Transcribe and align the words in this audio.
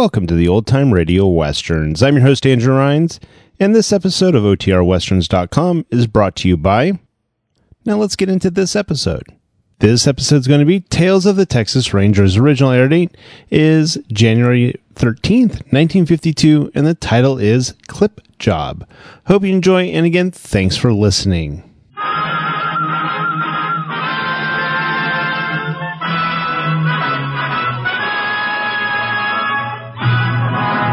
Welcome 0.00 0.26
to 0.28 0.34
the 0.34 0.48
Old 0.48 0.66
Time 0.66 0.94
Radio 0.94 1.26
Westerns. 1.26 2.02
I'm 2.02 2.14
your 2.14 2.24
host, 2.24 2.46
Andrew 2.46 2.74
Rhynes, 2.74 3.20
and 3.58 3.74
this 3.74 3.92
episode 3.92 4.34
of 4.34 4.44
OTRWesterns.com 4.44 5.84
is 5.90 6.06
brought 6.06 6.36
to 6.36 6.48
you 6.48 6.56
by. 6.56 6.98
Now 7.84 7.98
let's 7.98 8.16
get 8.16 8.30
into 8.30 8.50
this 8.50 8.74
episode. 8.74 9.24
This 9.80 10.06
episode 10.06 10.36
is 10.36 10.46
going 10.46 10.60
to 10.60 10.66
be 10.66 10.80
Tales 10.80 11.26
of 11.26 11.36
the 11.36 11.44
Texas 11.44 11.92
Rangers. 11.92 12.38
Original 12.38 12.70
air 12.70 12.88
date 12.88 13.14
is 13.50 13.98
January 14.10 14.74
13th, 14.94 15.62
1952, 15.72 16.72
and 16.74 16.86
the 16.86 16.94
title 16.94 17.38
is 17.38 17.74
Clip 17.86 18.20
Job. 18.38 18.86
Hope 19.26 19.44
you 19.44 19.52
enjoy, 19.52 19.84
and 19.84 20.06
again, 20.06 20.30
thanks 20.30 20.76
for 20.76 20.92
listening. 20.92 21.62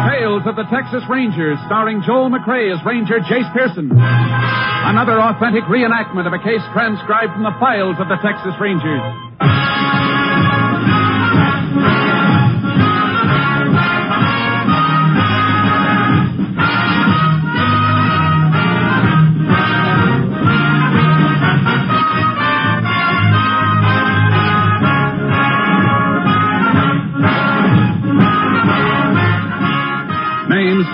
Tales 0.07 0.43
of 0.45 0.55
the 0.55 0.67
Texas 0.69 1.03
Rangers, 1.09 1.57
starring 1.65 2.01
Joel 2.05 2.29
McCrea 2.29 2.77
as 2.77 2.85
Ranger 2.85 3.19
Jace 3.19 3.51
Pearson. 3.53 3.91
Another 3.91 5.19
authentic 5.19 5.63
reenactment 5.65 6.27
of 6.27 6.33
a 6.33 6.39
case 6.39 6.61
transcribed 6.73 7.33
from 7.33 7.43
the 7.43 7.55
files 7.59 7.97
of 7.99 8.07
the 8.07 8.17
Texas 8.23 8.53
Rangers. 8.59 9.01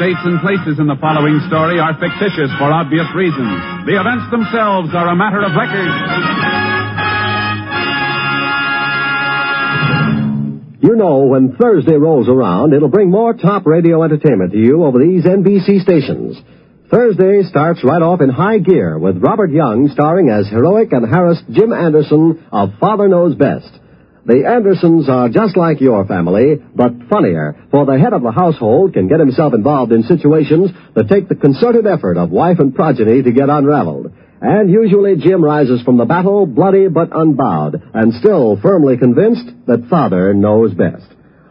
Dates, 0.03 0.19
and 0.27 0.43
places 0.43 0.83
in 0.83 0.87
the 0.91 0.99
following 0.99 1.39
story 1.47 1.79
are 1.79 1.95
fictitious 1.95 2.51
for 2.59 2.67
obvious 2.67 3.07
reasons. 3.15 3.55
The 3.87 3.95
events 3.95 4.27
themselves 4.35 4.91
are 4.91 5.07
a 5.07 5.15
matter 5.15 5.39
of 5.39 5.55
record. 5.55 5.91
You 10.83 10.99
know, 10.99 11.23
when 11.31 11.55
Thursday 11.55 11.95
rolls 11.95 12.27
around, 12.27 12.73
it'll 12.73 12.91
bring 12.91 13.09
more 13.09 13.33
top 13.33 13.65
radio 13.65 14.03
entertainment 14.03 14.51
to 14.51 14.59
you 14.59 14.83
over 14.83 14.99
these 14.99 15.23
NBC 15.23 15.79
stations. 15.79 16.35
Thursday 16.91 17.47
starts 17.47 17.79
right 17.83 18.01
off 18.01 18.19
in 18.19 18.27
high 18.27 18.59
gear 18.59 18.99
with 18.99 19.23
Robert 19.23 19.51
Young 19.51 19.87
starring 19.93 20.27
as 20.27 20.49
heroic 20.49 20.91
and 20.91 21.07
harassed 21.07 21.47
Jim 21.49 21.71
Anderson 21.71 22.45
of 22.51 22.75
Father 22.79 23.07
Knows 23.07 23.35
Best. 23.35 23.71
The 24.25 24.47
Andersons 24.47 25.09
are 25.09 25.27
just 25.27 25.57
like 25.57 25.81
your 25.81 26.05
family, 26.05 26.55
but 26.73 27.09
funnier, 27.09 27.67
for 27.71 27.85
the 27.85 27.99
head 27.99 28.13
of 28.13 28.23
the 28.23 28.31
household 28.31 28.93
can 28.93 29.09
get 29.09 29.19
himself 29.19 29.53
involved 29.53 29.91
in 29.91 30.03
situations 30.03 30.71
that 30.95 31.09
take 31.09 31.27
the 31.27 31.35
concerted 31.35 31.85
effort 31.85 32.15
of 32.15 32.31
wife 32.31 32.59
and 32.59 32.73
progeny 32.73 33.21
to 33.21 33.31
get 33.33 33.49
unraveled. 33.49 34.13
And 34.39 34.71
usually 34.71 35.17
Jim 35.17 35.43
rises 35.43 35.81
from 35.83 35.97
the 35.97 36.05
battle 36.05 36.45
bloody 36.45 36.87
but 36.87 37.09
unbowed, 37.11 37.83
and 37.93 38.13
still 38.13 38.55
firmly 38.61 38.95
convinced 38.95 39.43
that 39.67 39.89
Father 39.89 40.33
knows 40.33 40.73
best. 40.73 41.07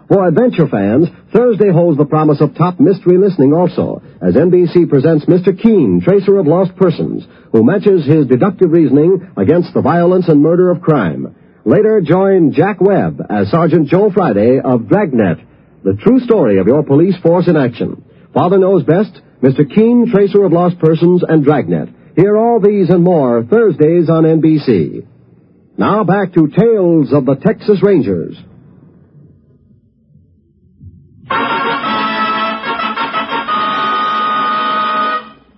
For 0.08 0.26
adventure 0.26 0.68
fans, 0.68 1.08
Thursday 1.30 1.70
holds 1.70 1.98
the 1.98 2.06
promise 2.06 2.40
of 2.40 2.54
top 2.54 2.80
mystery 2.80 3.18
listening 3.18 3.52
also, 3.52 4.00
as 4.22 4.34
NBC 4.34 4.88
presents 4.88 5.26
Mr. 5.26 5.52
Keene, 5.52 6.00
tracer 6.02 6.38
of 6.38 6.46
lost 6.46 6.74
persons, 6.76 7.26
who 7.52 7.64
matches 7.64 8.06
his 8.06 8.26
deductive 8.26 8.72
reasoning 8.72 9.28
against 9.36 9.74
the 9.74 9.82
violence 9.82 10.28
and 10.28 10.40
murder 10.40 10.70
of 10.70 10.80
crime. 10.80 11.36
Later, 11.64 12.00
join 12.00 12.52
Jack 12.52 12.80
Webb 12.80 13.20
as 13.30 13.50
Sergeant 13.50 13.88
Joe 13.88 14.10
Friday 14.12 14.58
of 14.62 14.88
Dragnet, 14.88 15.38
the 15.84 15.94
true 15.94 16.18
story 16.20 16.58
of 16.58 16.66
your 16.66 16.82
police 16.82 17.16
force 17.22 17.46
in 17.48 17.56
action. 17.56 18.04
Father 18.34 18.58
knows 18.58 18.82
best, 18.82 19.20
Mr. 19.42 19.68
Keene, 19.72 20.10
tracer 20.12 20.44
of 20.44 20.52
lost 20.52 20.78
persons, 20.80 21.22
and 21.26 21.44
Dragnet. 21.44 21.88
Hear 22.16 22.36
all 22.36 22.60
these 22.60 22.90
and 22.90 23.04
more 23.04 23.44
Thursdays 23.44 24.10
on 24.10 24.24
NBC. 24.24 25.06
Now 25.78 26.04
back 26.04 26.32
to 26.34 26.48
Tales 26.48 27.12
of 27.12 27.26
the 27.26 27.36
Texas 27.36 27.80
Rangers. 27.82 28.36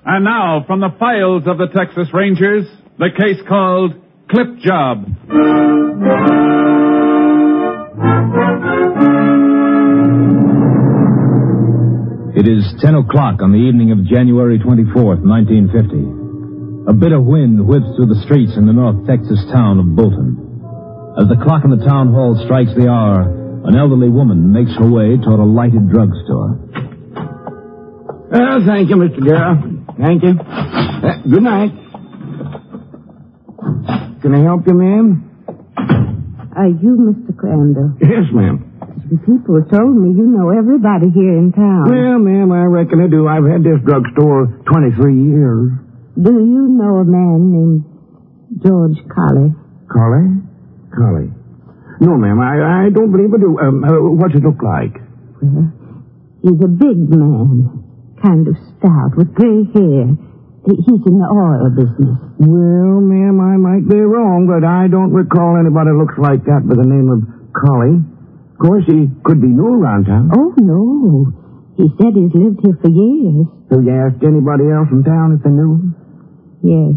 And 0.07 0.25
now, 0.25 0.65
from 0.67 0.81
the 0.81 0.95
files 0.99 1.45
of 1.47 1.59
the 1.59 1.67
Texas 1.75 2.09
Rangers, 2.13 2.67
the 2.99 3.09
case 3.19 3.41
called 3.49 4.04
Clip 4.31 4.59
Job. 4.59 5.05
It 12.35 12.49
is 12.51 12.67
10 12.83 12.95
o'clock 12.99 13.43
on 13.43 13.53
the 13.55 13.63
evening 13.63 13.93
of 13.95 14.03
January 14.11 14.59
24th, 14.59 15.23
1950. 15.23 16.91
A 16.91 16.93
bitter 16.93 17.21
wind 17.21 17.63
whips 17.65 17.87
through 17.95 18.11
the 18.11 18.21
streets 18.27 18.59
in 18.59 18.67
the 18.67 18.73
North 18.75 19.07
Texas 19.07 19.39
town 19.55 19.79
of 19.79 19.87
Bolton. 19.95 20.35
As 21.15 21.31
the 21.31 21.39
clock 21.39 21.63
in 21.63 21.71
the 21.71 21.87
town 21.87 22.11
hall 22.11 22.35
strikes 22.45 22.75
the 22.75 22.91
hour, 22.91 23.23
an 23.71 23.77
elderly 23.79 24.11
woman 24.11 24.51
makes 24.53 24.75
her 24.75 24.91
way 24.91 25.15
toward 25.17 25.39
a 25.39 25.47
lighted 25.47 25.89
drugstore. 25.89 26.59
Well, 28.35 28.67
thank 28.67 28.91
you, 28.91 28.97
Mr. 28.99 29.23
Darrell. 29.23 29.63
Thank 29.95 30.27
you. 30.27 30.35
Uh, 30.35 31.23
good 31.23 31.43
night. 31.47 31.71
Can 34.25 34.33
I 34.33 34.41
help 34.41 34.65
you, 34.67 34.73
ma'am? 34.73 35.21
Are 36.57 36.73
you 36.73 36.97
Mr. 37.13 37.37
Crandall? 37.37 37.93
Yes, 38.01 38.25
ma'am. 38.33 38.57
The 39.13 39.21
people 39.21 39.61
told 39.69 40.01
me 40.01 40.17
you 40.17 40.25
know 40.33 40.49
everybody 40.49 41.13
here 41.13 41.37
in 41.37 41.53
town. 41.53 41.85
Well, 41.93 42.17
ma'am, 42.25 42.49
I 42.49 42.65
reckon 42.65 43.05
I 43.05 43.09
do. 43.13 43.29
I've 43.29 43.45
had 43.45 43.61
this 43.61 43.85
drugstore 43.85 44.49
23 44.65 45.13
years. 45.13 45.77
Do 46.17 46.33
you 46.41 46.73
know 46.73 47.05
a 47.05 47.05
man 47.05 47.53
named 47.53 47.85
George 48.65 48.97
Colley? 49.13 49.53
Collie? 49.93 50.41
Collie. 50.97 51.29
No, 52.01 52.17
ma'am, 52.17 52.41
I, 52.41 52.89
I 52.89 52.91
don't 52.97 53.13
believe 53.13 53.29
I 53.29 53.39
do. 53.45 53.61
Um, 53.61 53.85
uh, 53.85 53.93
what's 54.17 54.33
it 54.35 54.41
look 54.41 54.65
like? 54.65 55.05
Well, 55.45 55.69
he's 56.41 56.65
a 56.65 56.73
big 56.73 56.97
man, 57.13 58.17
kind 58.25 58.49
of 58.49 58.57
stout, 58.73 59.21
with 59.21 59.35
gray 59.37 59.69
hair. 59.77 60.17
He- 60.67 60.81
He's 60.81 61.03
in 61.07 61.19
the 61.21 61.29
oil 61.29 61.69
business. 61.77 62.17
Well, 62.41 63.01
ma'am, 63.05 63.37
I 63.41 63.57
might 63.57 63.87
be 63.89 64.01
wrong, 64.01 64.47
but 64.49 64.65
I 64.65 64.89
don't 64.89 65.13
recall 65.13 65.57
anybody 65.61 65.93
looks 65.93 66.17
like 66.17 66.45
that 66.45 66.65
by 66.67 66.75
the 66.75 66.89
name 66.89 67.09
of 67.13 67.21
Collie. 67.53 68.01
Of 68.01 68.59
course, 68.59 68.85
he 68.87 69.11
could 69.25 69.41
be 69.43 69.49
new 69.49 69.67
around 69.77 70.07
town. 70.07 70.31
Oh, 70.33 70.55
no. 70.57 71.33
He 71.77 71.91
said 72.01 72.15
he's 72.17 72.33
lived 72.33 72.61
here 72.65 72.79
for 72.81 72.89
years. 72.89 73.47
Have 73.71 73.83
you 73.85 73.93
asked 73.93 74.23
anybody 74.25 74.71
else 74.71 74.89
in 74.91 75.03
town 75.05 75.37
if 75.37 75.43
they 75.43 75.51
knew? 75.51 75.75
Him? 75.75 75.95
Yes. 76.63 76.95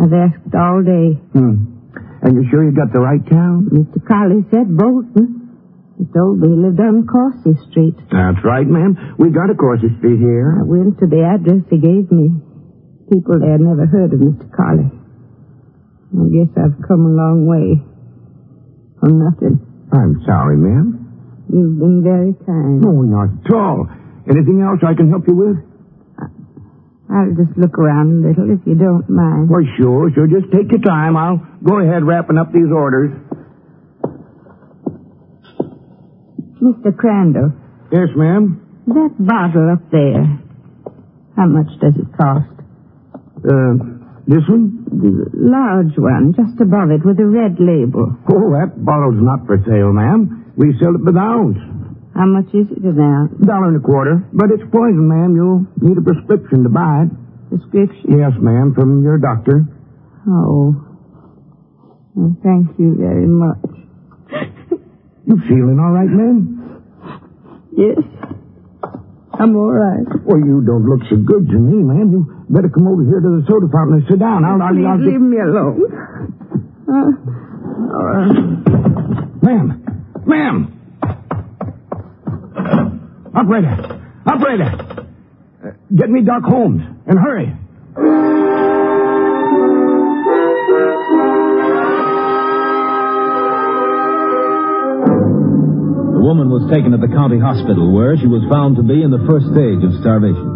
I've 0.00 0.12
asked 0.14 0.54
all 0.54 0.80
day. 0.82 1.20
Hmm. 1.36 1.76
And 2.22 2.32
you 2.36 2.48
sure 2.50 2.64
you 2.64 2.72
got 2.72 2.92
the 2.92 3.00
right 3.00 3.20
town? 3.28 3.68
Mr. 3.72 4.00
Colley 4.06 4.44
said 4.50 4.68
Bolton. 4.76 5.36
He 5.98 6.04
told 6.16 6.38
me 6.40 6.48
he 6.48 6.54
lived 6.56 6.80
on 6.80 7.04
Corsi 7.06 7.52
Street. 7.68 7.96
That's 8.10 8.40
right, 8.44 8.66
ma'am. 8.66 9.16
We 9.18 9.28
got 9.30 9.50
a 9.50 9.54
Corsi 9.54 9.88
Street 9.98 10.16
here. 10.20 10.56
I 10.60 10.64
went 10.64 10.96
to 11.00 11.06
the 11.06 11.20
address 11.28 11.60
he 11.68 11.76
gave 11.76 12.08
me. 12.12 12.30
People 13.10 13.40
there 13.40 13.58
never 13.58 13.86
heard 13.86 14.12
of 14.14 14.20
Mr. 14.20 14.46
Colley. 14.54 14.86
I 16.14 16.24
guess 16.30 16.50
I've 16.56 16.78
come 16.86 17.06
a 17.06 17.14
long 17.14 17.46
way. 17.46 17.82
For 19.00 19.10
nothing. 19.10 19.58
I'm 19.92 20.22
sorry, 20.26 20.56
ma'am. 20.56 21.46
You've 21.50 21.78
been 21.78 22.02
very 22.04 22.34
kind. 22.46 22.80
No, 22.80 23.02
not 23.02 23.30
at 23.44 23.52
all. 23.52 23.88
Anything 24.30 24.62
else 24.62 24.78
I 24.86 24.94
can 24.94 25.10
help 25.10 25.26
you 25.26 25.34
with? 25.34 25.56
I'll 27.10 27.34
just 27.34 27.58
look 27.58 27.76
around 27.76 28.22
a 28.22 28.28
little 28.28 28.54
if 28.54 28.60
you 28.66 28.76
don't 28.78 29.08
mind. 29.10 29.50
Well, 29.50 29.66
sure, 29.76 30.10
sure. 30.14 30.28
Just 30.28 30.52
take 30.52 30.70
your 30.70 30.80
time. 30.80 31.16
I'll 31.16 31.42
go 31.64 31.80
ahead 31.80 32.04
wrapping 32.04 32.38
up 32.38 32.52
these 32.52 32.70
orders. 32.70 33.10
Mr. 36.62 36.96
Crandall, 36.96 37.52
Yes, 37.90 38.08
ma'am. 38.14 38.60
that 38.86 39.14
bottle 39.18 39.70
up 39.72 39.90
there, 39.90 40.22
how 41.36 41.46
much 41.46 41.66
does 41.80 41.94
it 41.96 42.06
cost? 42.16 42.46
Uh, 43.44 43.74
this 44.26 44.44
one? 44.48 44.84
The 44.90 45.30
large 45.34 45.96
one, 45.96 46.34
just 46.36 46.60
above 46.60 46.90
it, 46.90 47.04
with 47.04 47.18
a 47.18 47.26
red 47.26 47.56
label. 47.58 48.12
Oh, 48.28 48.46
that 48.58 48.76
bottle's 48.76 49.18
not 49.18 49.46
for 49.46 49.56
sale, 49.64 49.92
ma'am. 49.92 50.52
We 50.56 50.76
sell 50.78 50.94
it 50.94 51.02
by 51.04 51.12
the 51.12 51.20
ounce. 51.24 51.58
How 52.14 52.26
much 52.26 52.52
is 52.52 52.68
it 52.70 52.84
an 52.84 53.00
ounce? 53.00 53.32
Dollar 53.40 53.68
and 53.72 53.78
a 53.78 53.84
quarter. 53.84 54.22
But 54.32 54.50
it's 54.50 54.62
poison, 54.70 55.08
ma'am. 55.08 55.34
You'll 55.34 55.64
need 55.80 55.96
a 55.96 56.02
prescription 56.04 56.64
to 56.64 56.68
buy 56.68 57.06
it. 57.06 57.10
Prescription? 57.48 58.18
Yes, 58.18 58.32
ma'am, 58.38 58.74
from 58.74 59.02
your 59.02 59.18
doctor. 59.18 59.64
Oh. 60.28 60.74
Well, 62.14 62.36
thank 62.42 62.78
you 62.78 62.94
very 62.98 63.26
much. 63.26 63.58
You 65.26 65.36
feeling 65.46 65.78
all 65.78 65.92
right, 65.92 66.08
ma'am? 66.08 66.82
Yes. 67.76 67.98
I'm 69.38 69.54
all 69.54 69.70
right. 69.70 70.02
Well, 70.24 70.40
you 70.40 70.64
don't 70.66 70.82
look 70.84 71.06
so 71.08 71.16
good 71.22 71.46
to 71.46 71.58
me, 71.58 71.84
ma'am. 71.84 72.10
You 72.10 72.39
better 72.50 72.68
come 72.68 72.88
over 72.88 73.02
here 73.04 73.20
to 73.20 73.30
the 73.38 73.46
soda 73.46 73.66
fountain 73.72 74.02
and 74.02 74.06
sit 74.10 74.18
down. 74.18 74.44
I'll, 74.44 74.60
I'll, 74.60 74.74
Please 74.74 74.86
I'll 74.86 74.98
leave 74.98 75.20
me 75.20 75.38
alone. 75.38 75.78
Uh, 76.90 77.14
all 77.94 78.04
right. 78.04 78.34
Ma'am! 79.42 79.66
Ma'am! 80.26 80.76
Operator! 83.34 84.02
Operator! 84.26 85.06
Uh, 85.64 85.70
get 85.94 86.10
me 86.10 86.22
Doc 86.22 86.42
Holmes, 86.42 86.82
and 87.06 87.18
hurry. 87.18 87.54
The 96.10 96.22
woman 96.26 96.50
was 96.50 96.68
taken 96.70 96.90
to 96.92 96.98
the 96.98 97.08
county 97.08 97.38
hospital 97.38 97.94
where 97.94 98.16
she 98.18 98.26
was 98.26 98.42
found 98.50 98.76
to 98.76 98.82
be 98.82 99.02
in 99.02 99.10
the 99.10 99.22
first 99.30 99.46
stage 99.54 99.82
of 99.82 99.94
starvation. 100.02 100.49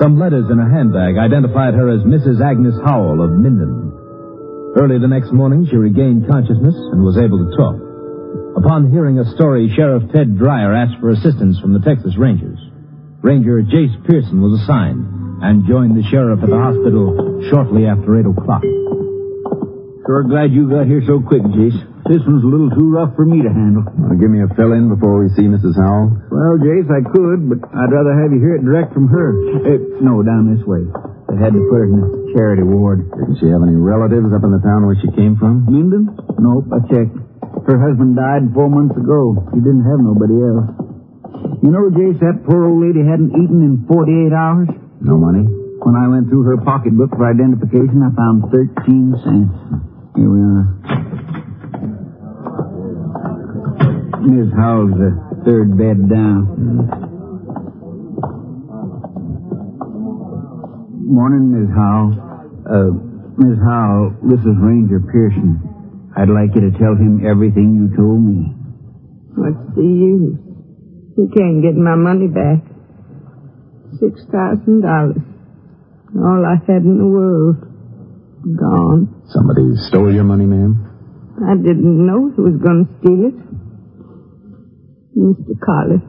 Some 0.00 0.18
letters 0.18 0.46
in 0.50 0.58
her 0.58 0.70
handbag 0.70 1.18
identified 1.18 1.74
her 1.74 1.90
as 1.90 2.06
Mrs. 2.06 2.38
Agnes 2.38 2.78
Howell 2.86 3.18
of 3.18 3.34
Minden. 3.34 3.90
Early 4.78 4.98
the 5.02 5.10
next 5.10 5.32
morning, 5.32 5.66
she 5.66 5.74
regained 5.74 6.30
consciousness 6.30 6.76
and 6.94 7.02
was 7.02 7.18
able 7.18 7.42
to 7.42 7.50
talk. 7.58 7.74
Upon 8.62 8.90
hearing 8.94 9.18
a 9.18 9.26
story, 9.34 9.66
Sheriff 9.74 10.06
Ted 10.14 10.38
Dreyer 10.38 10.74
asked 10.74 11.00
for 11.00 11.10
assistance 11.10 11.58
from 11.58 11.72
the 11.74 11.82
Texas 11.82 12.14
Rangers. 12.16 12.58
Ranger 13.22 13.62
Jace 13.66 13.98
Pearson 14.06 14.38
was 14.38 14.62
assigned 14.62 15.02
and 15.42 15.66
joined 15.66 15.98
the 15.98 16.06
sheriff 16.10 16.42
at 16.42 16.50
the 16.50 16.58
hospital 16.58 17.42
shortly 17.50 17.86
after 17.86 18.14
8 18.18 18.26
o'clock. 18.26 18.62
Sure 20.06 20.22
glad 20.30 20.54
you 20.54 20.70
got 20.70 20.86
here 20.86 21.02
so 21.06 21.18
quick, 21.18 21.42
Jace. 21.42 21.78
This 22.08 22.24
one's 22.24 22.40
a 22.40 22.48
little 22.48 22.72
too 22.72 22.88
rough 22.88 23.12
for 23.20 23.28
me 23.28 23.44
to 23.44 23.52
handle. 23.52 23.84
To 23.84 24.16
give 24.16 24.32
me 24.32 24.40
a 24.40 24.48
fill-in 24.56 24.88
before 24.88 25.20
we 25.20 25.28
see 25.36 25.44
Mrs. 25.44 25.76
Howell? 25.76 26.08
Well, 26.32 26.56
Jace, 26.56 26.88
I 26.88 27.04
could, 27.04 27.52
but 27.52 27.60
I'd 27.68 27.92
rather 27.92 28.16
have 28.16 28.32
you 28.32 28.40
hear 28.40 28.56
it 28.56 28.64
direct 28.64 28.96
from 28.96 29.12
her. 29.12 29.28
Eh, 29.68 30.00
no, 30.00 30.24
down 30.24 30.48
this 30.48 30.64
way. 30.64 30.88
They 31.28 31.36
had 31.36 31.52
to 31.52 31.60
put 31.68 31.84
her 31.84 31.88
in 31.92 32.00
the 32.00 32.08
charity 32.32 32.64
ward. 32.64 33.04
Didn't 33.12 33.36
she 33.44 33.52
have 33.52 33.60
any 33.60 33.76
relatives 33.76 34.32
up 34.32 34.40
in 34.40 34.56
the 34.56 34.62
town 34.64 34.88
where 34.88 34.96
she 34.96 35.12
came 35.12 35.36
from? 35.36 35.68
Minden? 35.68 36.08
Nope, 36.40 36.72
I 36.72 36.80
checked. 36.88 37.12
Her 37.68 37.76
husband 37.76 38.16
died 38.16 38.56
four 38.56 38.72
months 38.72 38.96
ago. 38.96 39.36
She 39.52 39.60
didn't 39.60 39.84
have 39.84 40.00
nobody 40.00 40.40
else. 40.40 40.64
You 41.60 41.68
know, 41.68 41.92
Jace, 41.92 42.16
that 42.24 42.40
poor 42.48 42.72
old 42.72 42.80
lady 42.88 43.04
hadn't 43.04 43.36
eaten 43.36 43.60
in 43.60 43.84
48 43.84 44.32
hours. 44.32 44.68
No 45.04 45.20
money? 45.20 45.44
When 45.84 45.92
I 45.92 46.08
went 46.08 46.32
through 46.32 46.48
her 46.48 46.56
pocketbook 46.64 47.12
for 47.12 47.28
identification, 47.28 48.00
I 48.00 48.16
found 48.16 48.48
13 48.48 49.12
cents. 49.20 49.52
Here 50.16 50.24
we 50.32 50.40
are. 50.40 51.07
Miss 54.28 54.52
Howell's 54.52 54.92
the 54.92 55.10
third 55.48 55.78
bed 55.80 56.04
down. 56.04 56.44
Morning, 61.08 61.48
Miss 61.48 61.72
Howell. 61.72 62.12
Uh, 62.68 62.92
Miss 63.40 63.56
Howell, 63.64 64.20
this 64.28 64.40
is 64.44 64.52
Ranger 64.60 65.00
Pearson. 65.00 66.12
I'd 66.14 66.28
like 66.28 66.52
you 66.52 66.68
to 66.68 66.76
tell 66.76 66.92
him 66.92 67.24
everything 67.24 67.72
you 67.72 67.88
told 67.96 68.20
me. 68.20 68.52
What's 69.32 69.64
the 69.72 69.88
use? 69.88 70.36
He 71.16 71.24
can't 71.32 71.64
get 71.64 71.72
my 71.72 71.96
money 71.96 72.28
back. 72.28 72.60
Six 73.96 74.28
thousand 74.28 74.82
dollars. 74.84 75.24
All 76.20 76.44
I 76.44 76.60
had 76.68 76.84
in 76.84 76.98
the 77.00 77.08
world. 77.08 77.64
Gone. 78.44 79.24
Somebody 79.32 79.72
stole 79.88 80.12
your 80.12 80.24
money, 80.24 80.44
ma'am? 80.44 80.84
I 81.48 81.56
didn't 81.56 82.06
know 82.06 82.28
he 82.36 82.42
was 82.42 82.60
going 82.60 82.84
to 82.84 82.92
steal 83.00 83.24
it. 83.32 83.47
Mr. 85.18 85.58
Colley. 85.64 86.00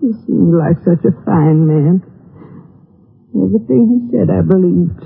He 0.00 0.12
seemed 0.26 0.54
like 0.54 0.76
such 0.84 1.04
a 1.04 1.12
fine 1.24 1.66
man. 1.66 2.02
Everything 3.34 3.88
he 3.88 4.16
said 4.16 4.28
I 4.30 4.42
believed. 4.42 5.00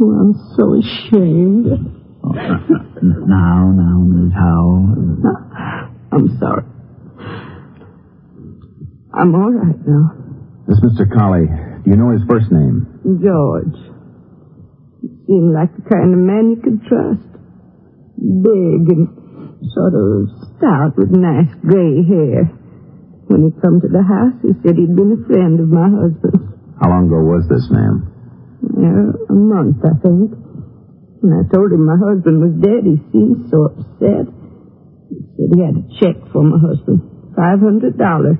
Oh, 0.00 0.10
I'm 0.10 0.34
so 0.56 0.74
ashamed. 0.78 1.98
Now, 3.02 3.72
now, 3.74 3.98
Miss 3.98 4.32
Howell. 4.32 4.94
I'm 6.12 6.38
sorry. 6.38 6.62
I'm 9.12 9.34
all 9.34 9.50
right 9.50 9.76
now. 9.84 10.14
This 10.68 10.78
Mr. 10.80 11.10
Collie, 11.12 11.50
do 11.84 11.90
you 11.90 11.96
know 11.96 12.10
his 12.12 12.22
first 12.30 12.46
name? 12.52 12.86
George. 13.20 13.74
He 15.02 15.08
seemed 15.26 15.52
like 15.52 15.74
the 15.74 15.82
kind 15.82 16.14
of 16.14 16.20
man 16.20 16.54
you 16.54 16.62
could 16.62 16.80
trust. 16.86 17.26
Big 18.22 18.86
and 18.86 19.08
sort 19.74 19.94
of 19.98 20.30
stout 20.62 20.94
with 20.94 21.10
nice 21.10 21.50
gray 21.66 22.06
hair. 22.06 22.46
When 23.26 23.50
he 23.50 23.50
come 23.58 23.82
to 23.82 23.90
the 23.90 24.06
house, 24.06 24.38
he 24.46 24.54
said 24.62 24.78
he'd 24.78 24.94
been 24.94 25.18
a 25.18 25.20
friend 25.26 25.58
of 25.58 25.66
my 25.66 25.90
husband's. 25.90 26.54
How 26.78 26.86
long 26.90 27.10
ago 27.10 27.18
was 27.18 27.42
this, 27.50 27.66
ma'am? 27.70 28.06
Well, 28.62 29.10
a 29.26 29.34
month, 29.34 29.82
I 29.82 29.98
think. 29.98 30.38
When 31.18 31.34
I 31.34 31.42
told 31.50 31.74
him 31.74 31.82
my 31.86 31.98
husband 31.98 32.38
was 32.38 32.54
dead, 32.62 32.86
he 32.86 32.98
seemed 33.10 33.50
so 33.50 33.74
upset. 33.74 34.30
He 35.10 35.18
said 35.34 35.48
he 35.50 35.58
had 35.66 35.76
a 35.82 35.84
check 35.98 36.18
for 36.30 36.46
my 36.46 36.58
husband. 36.62 37.02
Five 37.34 37.58
hundred 37.58 37.98
dollars 37.98 38.38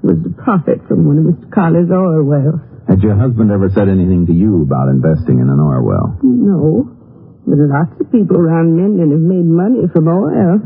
was 0.00 0.16
the 0.24 0.32
profit 0.40 0.80
from 0.88 1.04
one 1.04 1.20
of 1.20 1.24
Mr. 1.28 1.48
Colley's 1.52 1.92
oil 1.92 2.24
wells. 2.24 2.60
Had 2.88 3.04
your 3.04 3.16
husband 3.16 3.52
ever 3.52 3.68
said 3.68 3.88
anything 3.88 4.24
to 4.28 4.32
you 4.32 4.64
about 4.64 4.88
investing 4.88 5.40
in 5.40 5.48
an 5.48 5.60
oil 5.60 5.84
well? 5.84 6.16
No, 6.24 6.88
but 7.44 7.56
lots 7.56 7.92
of 8.00 8.08
people 8.12 8.36
around 8.36 8.76
Minden 8.76 9.12
have 9.12 9.24
made 9.24 9.44
money 9.48 9.84
from 9.92 10.08
oil. 10.08 10.60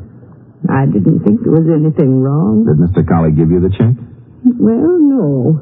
I 0.69 0.87
didn't 0.89 1.21
think 1.25 1.45
there 1.45 1.53
was 1.53 1.69
anything 1.69 2.21
wrong. 2.25 2.65
Did 2.65 2.81
Mr. 2.81 3.05
Colley 3.05 3.33
give 3.37 3.51
you 3.53 3.61
the 3.61 3.69
check? 3.69 3.93
Well, 4.45 4.97
no. 5.01 5.61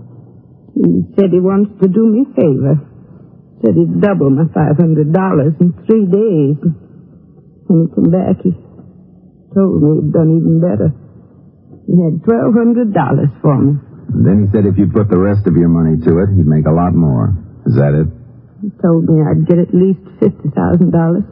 He 0.74 1.04
said 1.18 1.30
he 1.34 1.42
wants 1.42 1.74
to 1.82 1.88
do 1.90 2.02
me 2.06 2.22
a 2.22 2.30
favor. 2.34 2.74
Said 3.62 3.74
he'd 3.78 4.00
double 4.00 4.30
my 4.30 4.46
five 4.54 4.78
hundred 4.78 5.12
dollars 5.12 5.54
in 5.60 5.74
three 5.86 6.06
days. 6.06 6.58
When 7.66 7.86
he 7.86 7.86
come 7.94 8.10
back, 8.10 8.42
he 8.42 8.50
told 9.54 9.82
me 9.82 10.02
he'd 10.02 10.12
done 10.14 10.30
even 10.38 10.58
better. 10.62 10.90
He 11.86 11.94
had 11.98 12.22
twelve 12.22 12.54
hundred 12.54 12.94
dollars 12.94 13.30
for 13.42 13.54
me. 13.58 13.78
And 14.14 14.22
then 14.26 14.36
he 14.42 14.46
said 14.54 14.66
if 14.66 14.78
you 14.78 14.86
put 14.90 15.10
the 15.10 15.18
rest 15.18 15.46
of 15.46 15.54
your 15.54 15.70
money 15.70 15.98
to 15.98 16.10
it, 16.26 16.34
he'd 16.34 16.46
make 16.46 16.66
a 16.66 16.74
lot 16.74 16.94
more. 16.94 17.34
Is 17.66 17.74
that 17.78 17.94
it? 17.94 18.08
He 18.62 18.70
told 18.82 19.06
me 19.06 19.18
I'd 19.22 19.46
get 19.46 19.58
at 19.58 19.74
least 19.74 20.02
fifty 20.18 20.50
thousand 20.54 20.90
dollars. 20.90 21.26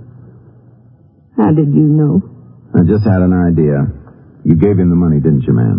How 1.39 1.51
did 1.55 1.71
you 1.75 1.87
know? 1.87 2.23
I 2.75 2.87
just 2.87 3.03
had 3.05 3.21
an 3.23 3.35
idea. 3.35 3.83
You 4.45 4.55
gave 4.57 4.79
him 4.79 4.89
the 4.89 4.97
money, 4.99 5.21
didn't 5.21 5.43
you, 5.43 5.53
ma'am? 5.53 5.79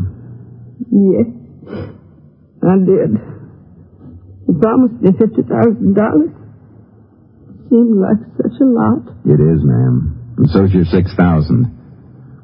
Yes, 0.91 1.29
I 2.61 2.75
did. 2.83 3.11
He 4.47 4.53
promised 4.59 4.99
me 5.01 5.11
fifty 5.17 5.41
thousand 5.47 5.95
dollars. 5.95 6.33
Seemed 7.71 7.95
like 7.97 8.19
such 8.35 8.57
a 8.59 8.67
lot. 8.67 9.07
It 9.23 9.39
is, 9.39 9.63
ma'am. 9.63 10.35
And 10.37 10.49
so's 10.51 10.73
your 10.73 10.85
six 10.85 11.15
thousand. 11.15 11.71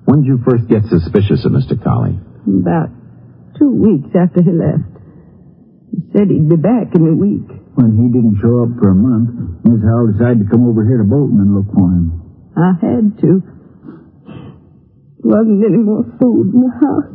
When 0.05 0.23
did 0.23 0.27
you 0.31 0.39
first 0.47 0.69
get 0.71 0.87
suspicious 0.87 1.43
of 1.43 1.51
Mr. 1.51 1.75
Colley? 1.75 2.15
About 2.47 2.89
two 3.59 3.75
weeks 3.75 4.07
after 4.15 4.39
he 4.41 4.53
left. 4.55 4.87
He 5.91 5.99
said 6.15 6.31
he'd 6.31 6.47
be 6.47 6.55
back 6.55 6.95
in 6.95 7.03
a 7.03 7.15
week. 7.19 7.43
When 7.75 7.93
he 7.99 8.07
didn't 8.09 8.39
show 8.41 8.63
up 8.63 8.71
for 8.79 8.89
a 8.89 8.95
month, 8.95 9.59
Miss 9.67 9.83
Howell 9.83 10.15
decided 10.15 10.39
to 10.45 10.49
come 10.49 10.63
over 10.65 10.87
here 10.87 11.03
to 11.03 11.03
Bolton 11.03 11.43
and 11.43 11.51
look 11.53 11.67
for 11.75 11.91
him. 11.91 12.05
I 12.55 12.71
had 12.79 13.19
to. 13.21 13.43
Wasn't 15.23 15.63
any 15.65 15.77
more 15.77 16.03
food 16.19 16.53
in 16.53 16.61
the 16.61 16.73
house. 16.73 17.13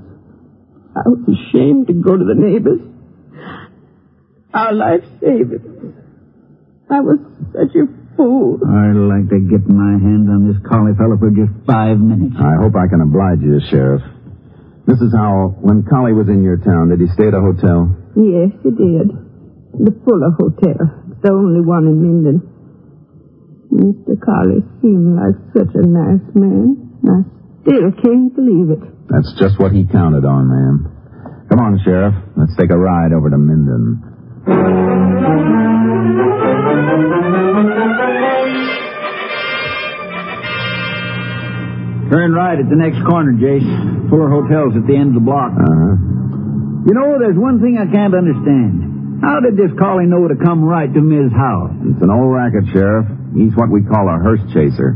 I 0.94 1.08
was 1.08 1.22
ashamed 1.24 1.86
to 1.88 1.94
go 1.94 2.16
to 2.16 2.24
the 2.24 2.36
neighbors. 2.36 2.80
Our 4.52 4.72
life 4.72 5.04
savings. 5.20 5.96
I 6.90 7.00
was 7.00 7.18
such 7.56 7.72
a 7.72 7.88
fool. 8.16 8.60
I'd 8.60 8.92
like 8.92 9.28
to 9.32 9.40
get 9.48 9.64
my 9.64 9.96
hands 9.96 10.28
on 10.28 10.44
this 10.44 10.60
collie 10.68 10.92
fellow 11.00 11.16
for 11.16 11.32
just 11.32 11.52
five 11.64 11.96
minutes. 11.96 12.36
I 12.36 12.60
hope 12.60 12.76
I 12.76 12.84
can 12.92 13.00
oblige 13.00 13.40
you, 13.40 13.60
Sheriff. 13.72 14.02
Mrs. 14.84 15.14
Howell, 15.16 15.56
when 15.62 15.86
Collie 15.88 16.12
was 16.12 16.28
in 16.28 16.42
your 16.42 16.58
town, 16.58 16.90
did 16.90 17.00
he 17.00 17.08
stay 17.14 17.28
at 17.30 17.34
a 17.34 17.40
hotel? 17.40 17.96
Yes, 18.18 18.52
he 18.60 18.70
did. 18.76 19.08
The 19.78 19.94
Fuller 20.04 20.36
Hotel. 20.36 20.84
It's 21.08 21.22
the 21.22 21.32
only 21.32 21.64
one 21.64 21.86
in 21.88 21.96
Minden. 22.02 22.38
Mr. 23.72 24.20
Collie 24.20 24.60
seemed 24.82 25.16
like 25.16 25.38
such 25.56 25.72
a 25.72 25.86
nice 25.86 26.26
man. 26.34 26.76
I 27.08 27.24
still 27.62 27.90
can't 28.02 28.34
believe 28.34 28.70
it. 28.70 28.82
That's 29.08 29.32
just 29.38 29.58
what 29.58 29.72
he 29.72 29.86
counted 29.86 30.24
on, 30.24 30.48
ma'am. 30.48 31.46
Come 31.48 31.60
on, 31.60 31.80
Sheriff. 31.84 32.14
Let's 32.36 32.54
take 32.56 32.70
a 32.70 32.78
ride 32.78 33.12
over 33.12 33.30
to 33.30 33.38
Minden. 33.38 35.02
Turn 42.12 42.32
right 42.36 42.58
at 42.60 42.68
the 42.68 42.76
next 42.76 43.00
corner, 43.08 43.32
Jace. 43.32 43.64
Fuller 44.10 44.28
Hotel's 44.28 44.76
at 44.76 44.84
the 44.84 44.92
end 44.92 45.16
of 45.16 45.22
the 45.22 45.24
block. 45.24 45.48
Uh-huh. 45.56 45.96
You 46.84 46.92
know, 46.92 47.16
there's 47.16 47.38
one 47.38 47.62
thing 47.64 47.80
I 47.80 47.88
can't 47.88 48.12
understand. 48.12 49.22
How 49.24 49.40
did 49.40 49.56
this 49.56 49.72
collie 49.78 50.04
know 50.04 50.28
to 50.28 50.36
come 50.36 50.60
right 50.60 50.92
to 50.92 51.00
Ms. 51.00 51.32
Howell? 51.32 51.94
It's 51.94 52.02
an 52.02 52.10
old 52.10 52.28
racket, 52.34 52.68
Sheriff. 52.74 53.06
He's 53.32 53.56
what 53.56 53.70
we 53.70 53.80
call 53.80 54.10
a 54.12 54.18
hearse 54.20 54.44
chaser. 54.52 54.92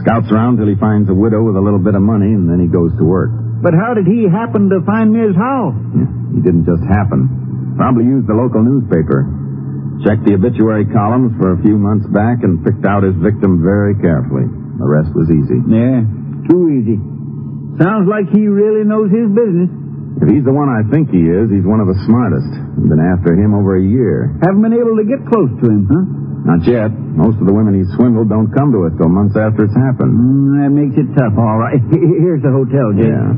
Scouts 0.00 0.32
around 0.32 0.56
till 0.56 0.68
he 0.68 0.76
finds 0.80 1.08
a 1.10 1.14
widow 1.14 1.44
with 1.44 1.56
a 1.56 1.60
little 1.60 1.80
bit 1.82 1.94
of 1.94 2.00
money, 2.00 2.32
and 2.32 2.48
then 2.48 2.60
he 2.60 2.68
goes 2.68 2.92
to 2.96 3.04
work. 3.04 3.30
But 3.60 3.76
how 3.76 3.92
did 3.92 4.08
he 4.08 4.24
happen 4.24 4.72
to 4.72 4.80
find 4.88 5.12
Ms. 5.12 5.36
Howell? 5.36 5.76
He 6.32 6.40
didn't 6.40 6.64
just 6.64 6.80
happen. 6.88 7.76
Probably 7.76 8.08
used 8.08 8.24
the 8.24 8.32
local 8.36 8.64
newspaper. 8.64 9.28
Checked 10.00 10.24
the 10.24 10.40
obituary 10.40 10.88
columns 10.88 11.36
for 11.36 11.52
a 11.52 11.58
few 11.60 11.76
months 11.76 12.08
back 12.08 12.40
and 12.40 12.64
picked 12.64 12.88
out 12.88 13.04
his 13.04 13.12
victim 13.20 13.60
very 13.60 13.92
carefully. 14.00 14.48
The 14.80 14.88
rest 14.88 15.12
was 15.12 15.28
easy. 15.28 15.60
Yeah, 15.68 16.00
too 16.48 16.72
easy. 16.72 16.96
Sounds 17.76 18.08
like 18.08 18.32
he 18.32 18.48
really 18.48 18.88
knows 18.88 19.12
his 19.12 19.28
business. 19.28 19.68
If 20.24 20.28
he's 20.32 20.44
the 20.44 20.56
one 20.56 20.72
I 20.72 20.84
think 20.88 21.12
he 21.12 21.20
is, 21.20 21.52
he's 21.52 21.64
one 21.68 21.84
of 21.84 21.88
the 21.88 21.96
smartest. 22.08 22.48
I've 22.48 22.88
been 22.88 23.00
after 23.00 23.36
him 23.36 23.52
over 23.52 23.76
a 23.76 23.84
year. 23.84 24.32
Haven't 24.40 24.64
been 24.64 24.76
able 24.76 24.96
to 24.96 25.04
get 25.04 25.20
close 25.28 25.52
to 25.60 25.66
him, 25.68 25.84
huh? 25.84 26.04
Not 26.44 26.64
yet. 26.66 26.88
Most 26.90 27.36
of 27.38 27.46
the 27.46 27.52
women 27.52 27.76
he 27.76 27.84
swindled 27.96 28.28
don't 28.32 28.48
come 28.56 28.72
to 28.72 28.88
us 28.88 28.92
till 28.96 29.08
months 29.12 29.36
after 29.36 29.64
it's 29.68 29.76
happened. 29.76 30.12
Mm, 30.16 30.64
that 30.64 30.70
makes 30.72 30.96
it 30.96 31.08
tough, 31.12 31.36
all 31.36 31.58
right. 31.60 31.76
Here's 32.24 32.40
the 32.42 32.50
hotel, 32.50 32.96
Jace. 32.96 33.12
Yeah. 33.12 33.28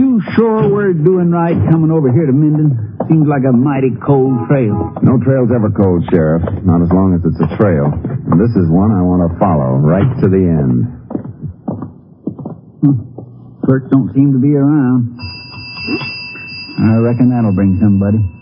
You 0.00 0.20
sure 0.36 0.68
we're 0.72 0.94
doing 0.96 1.30
right 1.30 1.56
coming 1.70 1.90
over 1.92 2.10
here 2.12 2.26
to 2.26 2.32
Minden? 2.32 2.96
Seems 3.08 3.26
like 3.28 3.42
a 3.44 3.52
mighty 3.52 3.90
cold 4.00 4.48
trail. 4.48 4.96
No 5.02 5.18
trail's 5.20 5.50
ever 5.52 5.68
cold, 5.74 6.04
Sheriff. 6.10 6.42
Not 6.64 6.80
as 6.80 6.88
long 6.94 7.12
as 7.18 7.20
it's 7.26 7.40
a 7.42 7.50
trail. 7.58 7.90
And 7.90 8.38
this 8.40 8.54
is 8.56 8.70
one 8.70 8.92
I 8.96 9.02
want 9.02 9.26
to 9.28 9.34
follow 9.42 9.76
right 9.82 10.08
to 10.22 10.26
the 10.30 10.40
end. 10.40 10.88
Clerks 13.66 13.90
don't 13.90 14.08
seem 14.14 14.32
to 14.32 14.38
be 14.40 14.54
around. 14.54 15.18
I 16.80 16.96
reckon 17.04 17.28
that'll 17.28 17.54
bring 17.54 17.76
somebody. 17.82 18.39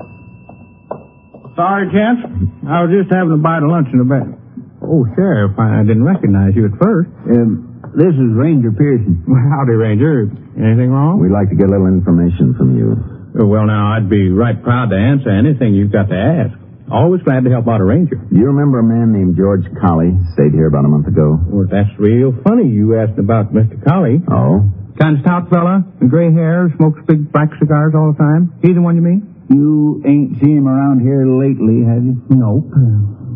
Sorry, 1.58 1.90
gents. 1.90 2.22
I 2.70 2.86
was 2.86 2.94
just 2.94 3.10
having 3.10 3.34
a 3.34 3.42
bite 3.42 3.66
of 3.66 3.70
lunch 3.74 3.90
in 3.90 3.98
the 3.98 4.06
back. 4.06 4.30
Oh, 4.78 5.02
Sheriff, 5.18 5.58
I 5.58 5.82
didn't 5.82 6.06
recognize 6.06 6.54
you 6.54 6.70
at 6.70 6.78
first. 6.78 7.10
Um, 7.34 7.82
this 7.98 8.14
is 8.14 8.30
Ranger 8.30 8.70
Pearson. 8.70 9.26
Howdy, 9.50 9.74
Ranger. 9.74 10.30
Anything 10.54 10.94
wrong? 10.94 11.18
We'd 11.18 11.34
like 11.34 11.50
to 11.50 11.58
get 11.58 11.66
a 11.66 11.72
little 11.74 11.90
information 11.90 12.54
from 12.54 12.78
you. 12.78 12.94
Well, 13.34 13.66
now, 13.66 13.98
I'd 13.98 14.06
be 14.06 14.30
right 14.30 14.54
proud 14.54 14.94
to 14.94 14.98
answer 14.98 15.34
anything 15.34 15.74
you've 15.74 15.90
got 15.90 16.06
to 16.06 16.14
ask. 16.14 16.54
Always 16.94 17.26
glad 17.26 17.42
to 17.42 17.50
help 17.50 17.66
out 17.66 17.82
a 17.82 17.84
ranger. 17.84 18.16
Do 18.16 18.38
you 18.38 18.54
remember 18.54 18.78
a 18.78 18.86
man 18.86 19.10
named 19.10 19.34
George 19.34 19.66
Colley? 19.82 20.14
Stayed 20.38 20.54
here 20.54 20.70
about 20.70 20.86
a 20.86 20.88
month 20.88 21.10
ago. 21.10 21.42
Well, 21.42 21.66
that's 21.66 21.90
real 21.98 22.32
funny 22.46 22.70
you 22.70 22.96
asked 23.02 23.18
about 23.18 23.50
Mr. 23.52 23.76
Colley. 23.82 24.22
Oh? 24.30 24.62
Kind 24.94 25.18
of 25.18 25.26
stout 25.26 25.50
fella, 25.50 25.82
gray 26.06 26.32
hair, 26.32 26.70
smokes 26.78 27.02
big 27.06 27.30
black 27.30 27.50
cigars 27.58 27.92
all 27.98 28.14
the 28.14 28.18
time. 28.18 28.54
He's 28.62 28.74
the 28.74 28.82
one 28.82 28.94
you 28.94 29.02
mean? 29.02 29.37
You 29.48 30.02
ain't 30.04 30.38
seen 30.40 30.58
him 30.58 30.68
around 30.68 31.00
here 31.00 31.24
lately, 31.24 31.80
have 31.88 32.04
you? 32.04 32.20
Nope. 32.28 32.68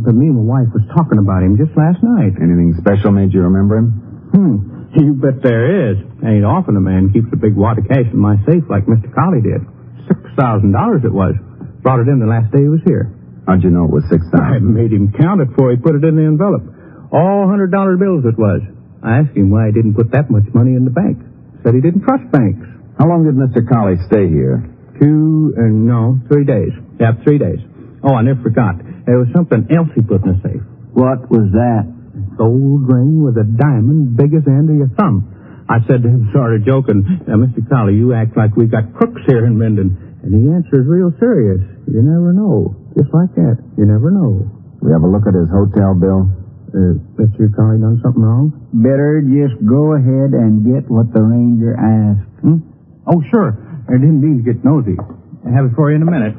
But 0.05 0.15
me 0.15 0.29
and 0.29 0.37
my 0.37 0.45
wife 0.45 0.69
was 0.75 0.85
talking 0.93 1.17
about 1.19 1.41
him 1.43 1.57
just 1.57 1.73
last 1.79 2.03
night. 2.05 2.37
Anything 2.37 2.75
special 2.77 3.13
made 3.13 3.33
you 3.33 3.43
remember 3.49 3.77
him? 3.79 3.89
Hmm. 4.35 4.57
You 4.93 5.17
bet 5.17 5.41
there 5.41 5.89
is. 5.89 5.97
Ain't 6.21 6.45
often 6.45 6.77
a 6.77 6.81
man 6.85 7.09
keeps 7.17 7.33
a 7.33 7.37
big 7.41 7.57
wad 7.57 7.79
of 7.81 7.89
cash 7.89 8.13
in 8.13 8.21
my 8.21 8.37
safe 8.45 8.61
like 8.69 8.85
Mr. 8.85 9.09
Collie 9.09 9.41
did. 9.41 9.65
Six 10.05 10.21
thousand 10.37 10.73
dollars 10.77 11.01
it 11.09 11.13
was. 11.17 11.33
Brought 11.81 12.05
it 12.05 12.13
in 12.13 12.21
the 12.21 12.29
last 12.29 12.53
day 12.53 12.61
he 12.61 12.69
was 12.69 12.85
here. 12.85 13.09
How'd 13.49 13.65
you 13.65 13.73
know 13.73 13.89
it 13.89 13.91
was 13.91 14.05
six 14.13 14.21
thousand? 14.29 14.53
I 14.53 14.61
made 14.61 14.93
him 14.93 15.09
count 15.17 15.41
it 15.41 15.49
before 15.49 15.73
he 15.73 15.81
put 15.81 15.97
it 15.97 16.05
in 16.05 16.21
the 16.21 16.29
envelope. 16.29 16.69
All 17.09 17.49
hundred 17.49 17.73
dollar 17.73 17.97
bills 17.97 18.29
it 18.29 18.37
was. 18.37 18.61
I 19.01 19.25
asked 19.25 19.33
him 19.33 19.49
why 19.49 19.69
he 19.69 19.73
didn't 19.73 19.97
put 19.97 20.13
that 20.13 20.29
much 20.29 20.45
money 20.53 20.77
in 20.77 20.85
the 20.85 20.93
bank. 20.93 21.25
Said 21.65 21.73
he 21.73 21.81
didn't 21.81 22.05
trust 22.05 22.29
banks. 22.29 22.61
How 23.01 23.09
long 23.09 23.25
did 23.25 23.33
Mr. 23.33 23.65
Collie 23.65 23.97
stay 24.13 24.29
here? 24.29 24.61
Two, 25.03 25.51
uh, 25.59 25.67
no, 25.67 26.23
three 26.31 26.47
days. 26.47 26.71
Yeah, 27.03 27.19
three 27.27 27.39
days. 27.43 27.59
Oh, 28.07 28.15
I 28.15 28.23
never 28.23 28.39
forgot. 28.39 28.79
There 29.03 29.19
was 29.19 29.27
something 29.35 29.67
else 29.75 29.91
he 29.99 30.03
put 30.03 30.23
in 30.23 30.39
the 30.39 30.39
safe. 30.47 30.63
What 30.95 31.27
was 31.27 31.51
that? 31.59 31.91
Gold 32.39 32.87
ring 32.87 33.19
with 33.19 33.35
a 33.35 33.43
diamond 33.43 34.15
big 34.15 34.31
as 34.31 34.47
the 34.47 34.55
end 34.55 34.71
of 34.71 34.79
your 34.79 34.95
thumb. 34.95 35.27
I 35.67 35.83
said 35.91 36.07
to 36.07 36.09
him, 36.09 36.31
sort 36.31 36.55
of 36.55 36.63
joking, 36.63 37.03
now, 37.27 37.35
Mr. 37.35 37.67
Collie, 37.67 37.99
you 37.99 38.15
act 38.15 38.39
like 38.39 38.55
we've 38.55 38.71
got 38.71 38.95
crooks 38.95 39.27
here 39.27 39.43
in 39.43 39.59
Minden. 39.59 40.23
And 40.23 40.31
he 40.31 40.47
answers 40.55 40.87
real 40.87 41.11
serious. 41.19 41.59
You 41.91 41.99
never 42.07 42.31
know. 42.31 42.71
Just 42.95 43.11
like 43.11 43.35
that. 43.35 43.59
You 43.75 43.91
never 43.91 44.15
know. 44.15 44.47
We 44.79 44.95
have 44.95 45.03
a 45.03 45.11
look 45.11 45.27
at 45.27 45.35
his 45.35 45.51
hotel 45.51 45.99
bill? 45.99 46.31
Uh, 46.71 46.95
Mr. 47.19 47.51
Collie 47.59 47.83
done 47.83 47.99
something 48.07 48.23
wrong? 48.23 48.55
Better 48.71 49.19
just 49.19 49.59
go 49.67 49.99
ahead 49.99 50.31
and 50.31 50.63
get 50.63 50.87
what 50.87 51.11
the 51.11 51.21
ranger 51.27 51.75
asked. 51.75 52.31
Hmm? 52.47 52.63
Oh, 53.11 53.19
sure. 53.35 53.72
I 53.89 53.99
didn't 53.99 54.21
mean 54.23 54.43
to 54.43 54.45
get 54.47 54.65
nosy. 54.65 54.97
I'll 54.99 55.55
have 55.55 55.67
it 55.67 55.75
for 55.75 55.91
you 55.91 55.97
in 55.97 56.03
a 56.03 56.11
minute. 56.11 56.35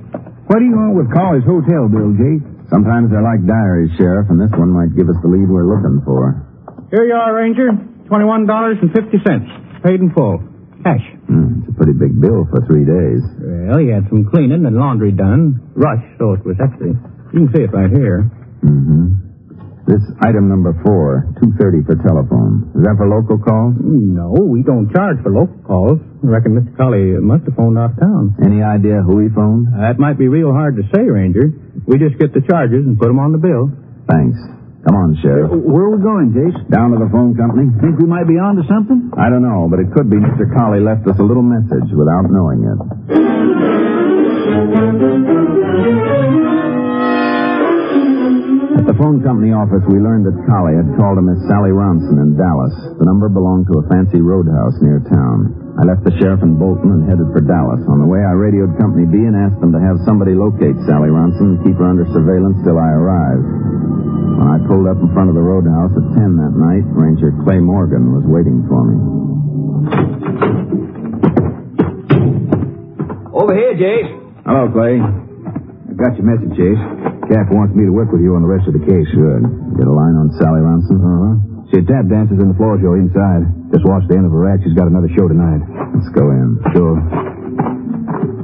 What 0.47 0.59
do 0.59 0.65
you 0.65 0.75
want 0.75 0.95
with 0.95 1.09
Colley's 1.11 1.43
hotel 1.47 1.87
bill, 1.87 2.11
Jace? 2.15 2.43
Sometimes 2.69 3.11
they're 3.11 3.23
like 3.23 3.43
diaries, 3.45 3.91
Sheriff, 3.99 4.27
and 4.31 4.39
this 4.39 4.51
one 4.55 4.71
might 4.71 4.95
give 4.95 5.07
us 5.09 5.15
the 5.21 5.29
lead 5.29 5.47
we're 5.47 5.67
looking 5.67 6.01
for. 6.07 6.39
Here 6.89 7.05
you 7.05 7.13
are, 7.13 7.33
Ranger. 7.35 7.71
$21.50. 8.07 9.83
Paid 9.83 9.99
in 9.99 10.11
full. 10.13 10.39
Cash. 10.83 11.03
Hmm, 11.27 11.63
it's 11.63 11.71
a 11.71 11.75
pretty 11.75 11.93
big 11.95 12.19
bill 12.19 12.43
for 12.51 12.63
three 12.67 12.83
days. 12.83 13.23
Well, 13.39 13.79
he 13.79 13.87
had 13.87 14.07
some 14.09 14.27
cleaning 14.31 14.65
and 14.65 14.75
laundry 14.75 15.11
done. 15.11 15.71
Rush, 15.75 16.03
so 16.19 16.33
it 16.33 16.43
was 16.45 16.55
extra. 16.59 16.91
You 17.31 17.47
can 17.47 17.49
see 17.55 17.63
it 17.63 17.71
right 17.71 17.91
here. 17.91 18.29
Mm-hmm. 18.63 19.32
This 19.83 19.99
item 20.23 20.47
number 20.47 20.71
four, 20.79 21.27
two 21.43 21.51
thirty 21.59 21.83
for 21.83 21.99
telephone. 21.99 22.71
Is 22.71 22.87
that 22.87 22.95
for 22.95 23.03
local 23.03 23.35
calls? 23.35 23.75
No, 23.83 24.31
we 24.31 24.63
don't 24.63 24.87
charge 24.95 25.19
for 25.19 25.27
local 25.29 25.59
calls. 25.67 25.99
I 26.23 26.27
reckon 26.31 26.55
Mr. 26.55 26.71
Colley 26.79 27.19
must 27.19 27.43
have 27.51 27.55
phoned 27.59 27.75
off 27.75 27.91
town. 27.99 28.31
Any 28.39 28.63
idea 28.63 29.03
who 29.03 29.19
he 29.19 29.27
phoned? 29.35 29.67
That 29.75 29.99
might 29.99 30.15
be 30.15 30.31
real 30.31 30.55
hard 30.55 30.79
to 30.79 30.83
say, 30.95 31.03
Ranger. 31.03 31.51
We 31.83 31.99
just 31.99 32.15
get 32.15 32.31
the 32.31 32.39
charges 32.47 32.79
and 32.87 32.95
put 32.95 33.11
them 33.11 33.19
on 33.19 33.35
the 33.35 33.43
bill. 33.43 33.75
Thanks. 34.07 34.39
Come 34.87 34.95
on, 34.95 35.19
Sheriff. 35.19 35.51
Uh, 35.51 35.59
where 35.59 35.91
are 35.91 35.95
we 35.95 35.99
going, 36.03 36.31
Jace? 36.31 36.55
Down 36.71 36.95
to 36.95 36.99
the 37.03 37.11
phone 37.11 37.35
company? 37.35 37.67
Think 37.83 37.99
we 37.99 38.07
might 38.07 38.27
be 38.27 38.39
on 38.39 38.55
to 38.55 38.63
something? 38.71 39.11
I 39.19 39.27
don't 39.27 39.43
know, 39.43 39.67
but 39.67 39.79
it 39.83 39.91
could 39.91 40.07
be 40.07 40.15
Mr. 40.15 40.47
Colley 40.55 40.79
left 40.79 41.03
us 41.11 41.19
a 41.19 41.23
little 41.27 41.43
message 41.43 41.91
without 41.91 42.27
knowing 42.31 42.63
it. 42.67 42.79
Phone 49.03 49.19
company 49.19 49.51
office, 49.51 49.83
we 49.91 49.99
learned 49.99 50.23
that 50.23 50.47
Colley 50.47 50.79
had 50.79 50.87
called 50.95 51.19
a 51.19 51.23
Miss 51.27 51.35
Sally 51.51 51.75
Ronson 51.75 52.23
in 52.23 52.39
Dallas. 52.39 52.71
The 52.95 53.03
number 53.03 53.27
belonged 53.27 53.67
to 53.67 53.83
a 53.83 53.87
fancy 53.91 54.23
roadhouse 54.23 54.79
near 54.79 55.03
town. 55.11 55.75
I 55.75 55.83
left 55.83 56.07
the 56.07 56.15
sheriff 56.23 56.39
in 56.39 56.55
Bolton 56.55 56.87
and 56.87 57.03
headed 57.03 57.27
for 57.35 57.43
Dallas. 57.43 57.83
On 57.91 57.99
the 57.99 58.07
way, 58.07 58.23
I 58.23 58.31
radioed 58.31 58.79
Company 58.79 59.03
B 59.03 59.27
and 59.27 59.35
asked 59.35 59.59
them 59.59 59.75
to 59.75 59.81
have 59.83 59.99
somebody 60.07 60.31
locate 60.31 60.79
Sally 60.87 61.11
Ronson 61.11 61.59
and 61.59 61.59
keep 61.67 61.75
her 61.83 61.83
under 61.83 62.07
surveillance 62.15 62.55
till 62.63 62.79
I 62.79 62.95
arrived. 62.95 63.43
When 64.39 64.47
I 64.47 64.63
pulled 64.71 64.87
up 64.87 64.95
in 64.95 65.11
front 65.11 65.27
of 65.27 65.35
the 65.35 65.43
roadhouse 65.43 65.91
at 65.99 66.07
10 66.23 66.39
that 66.39 66.55
night, 66.55 66.87
Ranger 66.95 67.35
Clay 67.43 67.59
Morgan 67.59 68.15
was 68.15 68.23
waiting 68.23 68.63
for 68.71 68.87
me. 68.87 68.95
Over 73.35 73.51
here, 73.51 73.75
Jace. 73.75 74.15
Hello, 74.47 74.71
Clay. 74.71 74.95
I 74.95 75.91
got 75.91 76.15
your 76.15 76.23
message, 76.23 76.55
Jace. 76.55 77.12
Cap 77.33 77.49
wants 77.49 77.73
me 77.73 77.81
to 77.81 77.89
work 77.89 78.13
with 78.13 78.21
you 78.21 78.37
on 78.37 78.45
the 78.45 78.51
rest 78.51 78.69
of 78.69 78.77
the 78.77 78.85
case. 78.85 79.09
Good. 79.09 79.41
Get 79.73 79.89
a 79.89 79.95
line 79.95 80.13
on 80.21 80.29
Sally 80.37 80.61
Ronson? 80.61 81.01
Uh-huh. 81.01 81.65
She 81.73 81.81
tap 81.81 82.05
dances 82.05 82.37
in 82.37 82.53
the 82.53 82.57
floor 82.61 82.77
show 82.77 82.93
inside. 82.93 83.41
Just 83.73 83.81
watched 83.89 84.05
the 84.05 84.21
end 84.21 84.29
of 84.29 84.33
her 84.37 84.45
act. 84.45 84.61
She's 84.61 84.77
got 84.77 84.85
another 84.85 85.09
show 85.17 85.25
tonight. 85.25 85.65
Let's 85.97 86.13
go 86.13 86.29
in. 86.29 86.61
Sure. 86.77 86.93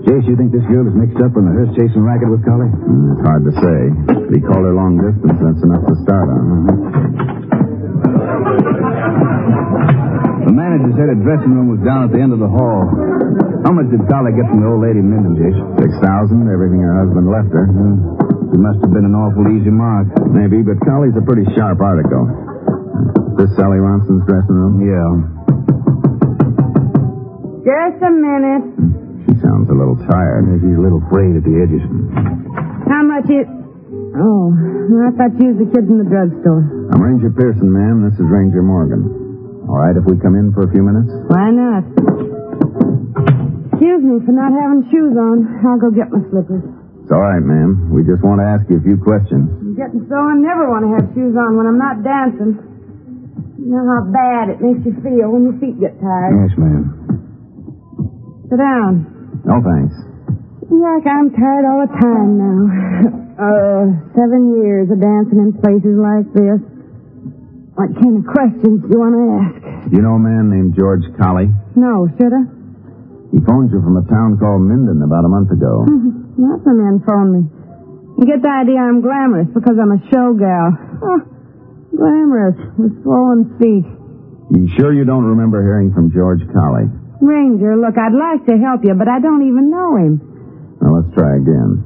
Jace, 0.09 0.25
you 0.25 0.33
think 0.33 0.49
this 0.49 0.65
girl 0.65 0.89
is 0.89 0.97
mixed 0.97 1.21
up 1.21 1.37
in 1.37 1.45
the 1.45 1.53
hearse 1.53 1.69
chasing 1.77 2.01
racket 2.01 2.33
with 2.33 2.41
Collie? 2.41 2.65
Mm, 2.65 3.13
it's 3.13 3.21
hard 3.29 3.45
to 3.45 3.53
say. 3.61 3.77
If 4.25 4.29
he 4.33 4.41
called 4.41 4.65
her 4.65 4.73
long 4.73 4.97
distance, 4.97 5.37
that's 5.37 5.61
enough 5.61 5.85
to 5.85 5.95
start 6.01 6.25
on. 6.33 6.41
Uh-huh. 6.41 6.73
manager 10.49 10.89
said 10.97 11.13
the 11.13 11.21
dressing 11.21 11.53
room 11.53 11.69
was 11.69 11.81
down 11.85 12.09
at 12.09 12.11
the 12.11 12.17
end 12.17 12.33
of 12.33 12.41
the 12.41 12.49
hall. 12.49 12.89
How 13.63 13.71
much 13.71 13.85
did 13.93 14.01
Dolly 14.09 14.33
get 14.33 14.49
from 14.49 14.65
the 14.65 14.67
old 14.67 14.81
lady 14.81 14.97
Minden 14.97 15.37
dish? 15.37 15.57
Six 15.77 15.93
thousand, 16.01 16.49
everything 16.49 16.81
her 16.81 17.05
husband 17.05 17.29
left 17.29 17.53
her. 17.53 18.28
It 18.49 18.57
must 18.57 18.81
have 18.81 18.89
been 18.89 19.05
an 19.05 19.13
awful 19.13 19.45
easy 19.53 19.69
mark. 19.69 20.09
Maybe, 20.33 20.65
but 20.65 20.81
Collie's 20.81 21.13
a 21.13 21.21
pretty 21.21 21.45
sharp 21.53 21.79
article. 21.81 22.25
This 23.37 23.53
Sally 23.55 23.77
Ronson's 23.77 24.25
dressing 24.25 24.57
room? 24.57 24.81
Yeah. 24.81 25.09
Just 27.61 28.01
a 28.01 28.09
minute. 28.09 28.65
She 29.29 29.33
sounds 29.45 29.69
a 29.69 29.77
little 29.77 29.95
tired. 30.09 30.49
She's 30.59 30.73
a 30.75 30.81
little 30.81 30.99
frayed 31.13 31.37
at 31.37 31.45
the 31.45 31.55
edges. 31.61 31.85
How 32.89 33.05
much 33.05 33.29
is... 33.29 33.45
Oh, 34.17 34.49
I 35.05 35.13
thought 35.13 35.37
you 35.37 35.53
was 35.53 35.61
the 35.61 35.69
kid 35.69 35.85
from 35.85 36.01
the 36.01 36.09
drugstore. 36.09 36.65
I'm 36.89 36.99
Ranger 36.99 37.29
Pearson, 37.29 37.69
ma'am. 37.69 38.01
This 38.09 38.17
is 38.17 38.25
Ranger 38.25 38.65
Morgan. 38.65 39.05
All 39.69 39.77
right 39.77 39.93
if 39.93 40.03
we 40.09 40.17
come 40.17 40.33
in 40.33 40.49
for 40.51 40.65
a 40.65 40.71
few 40.73 40.81
minutes? 40.81 41.13
Why 41.29 41.53
not? 41.53 41.85
Excuse 43.77 44.01
me 44.01 44.17
for 44.25 44.33
not 44.33 44.49
having 44.51 44.89
shoes 44.89 45.13
on. 45.13 45.61
I'll 45.63 45.77
go 45.77 45.93
get 45.93 46.09
my 46.09 46.25
slippers. 46.33 46.65
It's 47.09 47.17
all 47.17 47.25
right, 47.25 47.41
ma'am. 47.41 47.89
We 47.89 48.05
just 48.05 48.21
want 48.21 48.37
to 48.37 48.45
ask 48.45 48.69
you 48.69 48.77
a 48.77 48.85
few 48.85 48.93
questions. 49.01 49.49
I'm 49.49 49.73
getting 49.73 50.05
so 50.05 50.13
I 50.13 50.37
never 50.37 50.69
want 50.69 50.85
to 50.85 50.93
have 50.93 51.09
shoes 51.17 51.33
on 51.33 51.57
when 51.57 51.65
I'm 51.65 51.81
not 51.81 52.05
dancing. 52.05 52.53
You 53.57 53.65
know 53.65 53.81
how 53.81 54.05
bad 54.13 54.53
it 54.53 54.61
makes 54.61 54.85
you 54.85 54.93
feel 55.01 55.33
when 55.33 55.49
your 55.49 55.57
feet 55.57 55.81
get 55.81 55.97
tired. 55.97 56.37
Yes, 56.37 56.53
ma'am. 56.53 56.85
Sit 58.45 58.61
down. 58.61 59.41
No, 59.41 59.57
thanks. 59.57 59.97
Like 60.69 61.09
I'm 61.09 61.33
tired 61.33 61.65
all 61.65 61.81
the 61.81 61.93
time 61.97 62.29
now. 62.37 62.61
uh, 63.41 63.83
seven 64.13 64.61
years 64.61 64.93
of 64.93 65.01
dancing 65.01 65.41
in 65.41 65.57
places 65.65 65.97
like 65.97 66.29
this. 66.37 66.61
What 67.73 67.89
kind 67.97 68.21
of 68.21 68.23
questions 68.29 68.85
do 68.85 68.87
you 68.93 69.01
want 69.01 69.17
to 69.17 69.25
ask? 69.33 69.57
You 69.89 70.05
know 70.05 70.13
a 70.13 70.21
man 70.21 70.53
named 70.53 70.77
George 70.77 71.09
Colley? 71.17 71.49
No, 71.73 72.05
should 72.21 72.37
I? 72.37 72.45
He 73.33 73.41
phoned 73.49 73.73
you 73.73 73.81
from 73.81 73.97
a 73.97 74.05
town 74.05 74.37
called 74.37 74.61
Minden 74.61 75.01
about 75.01 75.25
a 75.25 75.31
month 75.33 75.49
ago. 75.49 75.89
Lots 76.39 76.63
of 76.63 76.71
men 76.71 77.03
phone 77.03 77.29
me. 77.35 77.41
You 78.15 78.23
get 78.23 78.39
the 78.39 78.47
idea 78.47 78.79
I'm 78.79 79.03
glamorous 79.03 79.51
because 79.51 79.75
I'm 79.75 79.91
a 79.91 79.99
show 80.07 80.31
gal. 80.39 80.71
Oh, 81.03 81.19
glamorous 81.91 82.55
with 82.79 82.95
swollen 83.03 83.59
feet. 83.59 83.83
You 84.55 84.71
sure 84.79 84.95
you 84.95 85.03
don't 85.03 85.27
remember 85.35 85.59
hearing 85.59 85.91
from 85.91 86.11
George 86.15 86.39
Colley? 86.55 86.87
Ranger, 87.19 87.75
look, 87.75 87.99
I'd 87.99 88.15
like 88.15 88.47
to 88.47 88.55
help 88.55 88.87
you, 88.87 88.95
but 88.95 89.11
I 89.11 89.19
don't 89.19 89.43
even 89.51 89.67
know 89.67 89.99
him. 89.99 90.79
Well, 90.79 91.03
let's 91.03 91.11
try 91.11 91.35
again. 91.35 91.83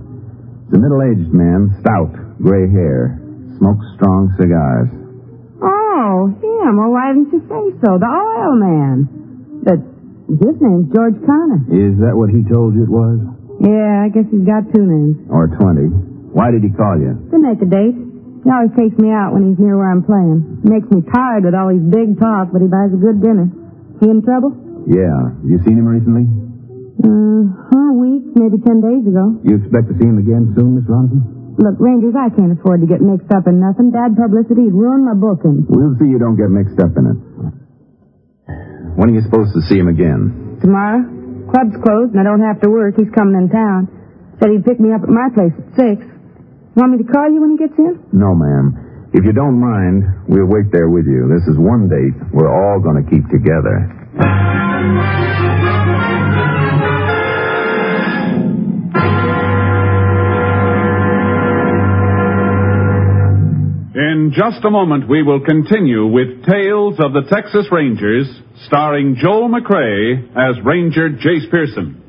He's 0.69 0.77
a 0.77 0.81
middle-aged 0.81 1.33
man, 1.33 1.73
stout, 1.81 2.13
gray 2.37 2.69
hair, 2.69 3.17
smokes 3.57 3.85
strong 3.97 4.29
cigars. 4.37 4.89
Oh, 5.65 6.29
him. 6.29 6.77
Well, 6.77 6.93
why 6.93 7.09
didn't 7.09 7.33
you 7.33 7.41
say 7.49 7.73
so? 7.81 7.97
The 7.97 8.05
oil 8.05 8.53
man. 8.53 9.09
But 9.65 9.81
his 10.29 10.55
name's 10.61 10.93
George 10.93 11.17
Connor. 11.25 11.65
Is 11.73 11.97
that 12.05 12.13
what 12.13 12.29
he 12.29 12.45
told 12.45 12.77
you 12.77 12.85
it 12.85 12.93
was? 12.93 13.32
Yeah, 13.63 14.03
I 14.03 14.11
guess 14.11 14.27
he's 14.27 14.43
got 14.43 14.67
two 14.75 14.83
names. 14.83 15.23
Or 15.31 15.47
20. 15.47 16.35
Why 16.35 16.51
did 16.51 16.61
he 16.67 16.71
call 16.75 16.99
you? 16.99 17.15
To 17.31 17.37
make 17.39 17.63
a 17.63 17.69
date. 17.69 17.95
He 18.43 18.47
always 18.51 18.75
takes 18.75 18.99
me 18.99 19.07
out 19.07 19.31
when 19.31 19.47
he's 19.47 19.59
near 19.59 19.79
where 19.79 19.87
I'm 19.87 20.03
playing. 20.03 20.67
Makes 20.67 20.91
me 20.91 20.99
tired 21.07 21.47
with 21.47 21.55
all 21.55 21.71
his 21.71 21.79
big 21.87 22.19
talk, 22.19 22.51
but 22.51 22.59
he 22.59 22.67
buys 22.67 22.91
a 22.91 22.99
good 22.99 23.23
dinner. 23.23 23.47
He 24.03 24.11
in 24.11 24.19
trouble? 24.19 24.51
Yeah. 24.83 25.31
You 25.47 25.63
seen 25.63 25.79
him 25.79 25.87
recently? 25.87 26.27
Uh, 26.99 27.47
a 27.71 27.95
week, 27.95 28.35
maybe 28.35 28.59
ten 28.59 28.83
days 28.83 29.07
ago. 29.07 29.39
You 29.47 29.63
expect 29.63 29.87
to 29.87 29.95
see 29.95 30.07
him 30.11 30.19
again 30.19 30.51
soon, 30.59 30.75
Miss 30.75 30.83
Ronson? 30.91 31.23
Look, 31.55 31.79
Rangers, 31.79 32.17
I 32.19 32.33
can't 32.35 32.51
afford 32.51 32.81
to 32.83 32.87
get 32.89 32.99
mixed 32.99 33.31
up 33.31 33.47
in 33.47 33.63
nothing. 33.63 33.91
Bad 33.95 34.19
publicity'd 34.19 34.73
ruin 34.75 35.05
my 35.07 35.13
booking. 35.15 35.63
We'll 35.69 35.95
see 36.01 36.09
you 36.11 36.19
don't 36.19 36.35
get 36.35 36.51
mixed 36.51 36.81
up 36.83 36.91
in 36.99 37.05
it. 37.15 37.17
When 38.99 39.07
are 39.09 39.13
you 39.13 39.21
supposed 39.23 39.53
to 39.55 39.61
see 39.71 39.77
him 39.79 39.87
again? 39.87 40.59
Tomorrow? 40.59 41.12
Club's 41.53 41.77
closed 41.85 42.17
and 42.17 42.19
I 42.19 42.25
don't 42.25 42.41
have 42.41 42.57
to 42.65 42.69
work. 42.69 42.97
He's 42.97 43.13
coming 43.13 43.37
in 43.37 43.45
town. 43.53 43.85
Said 44.41 44.49
he'd 44.49 44.65
pick 44.65 44.81
me 44.81 44.89
up 44.89 45.05
at 45.05 45.09
my 45.13 45.29
place 45.37 45.53
at 45.53 45.69
six. 45.77 46.01
Want 46.73 46.97
me 46.97 47.05
to 47.05 47.05
call 47.05 47.29
you 47.29 47.39
when 47.45 47.53
he 47.53 47.57
gets 47.61 47.77
in? 47.77 48.01
No, 48.09 48.33
ma'am. 48.33 49.09
If 49.13 49.21
you 49.23 49.31
don't 49.31 49.61
mind, 49.61 50.25
we'll 50.27 50.49
wait 50.49 50.73
there 50.73 50.89
with 50.89 51.05
you. 51.05 51.29
This 51.29 51.45
is 51.45 51.61
one 51.61 51.85
date 51.85 52.17
we're 52.33 52.49
all 52.49 52.81
going 52.81 52.97
to 52.97 53.05
keep 53.05 53.29
together. 53.29 53.85
Just 64.33 64.65
a 64.65 64.71
moment, 64.71 65.07
we 65.07 65.21
will 65.21 65.41
continue 65.41 66.07
with 66.07 66.43
Tales 66.49 66.95
of 66.97 67.13
the 67.13 67.29
Texas 67.29 67.67
Rangers, 67.71 68.25
starring 68.65 69.15
Joel 69.21 69.47
McCrea 69.47 70.25
as 70.33 70.57
Ranger 70.65 71.11
Jace 71.11 71.51
Pearson. 71.51 72.01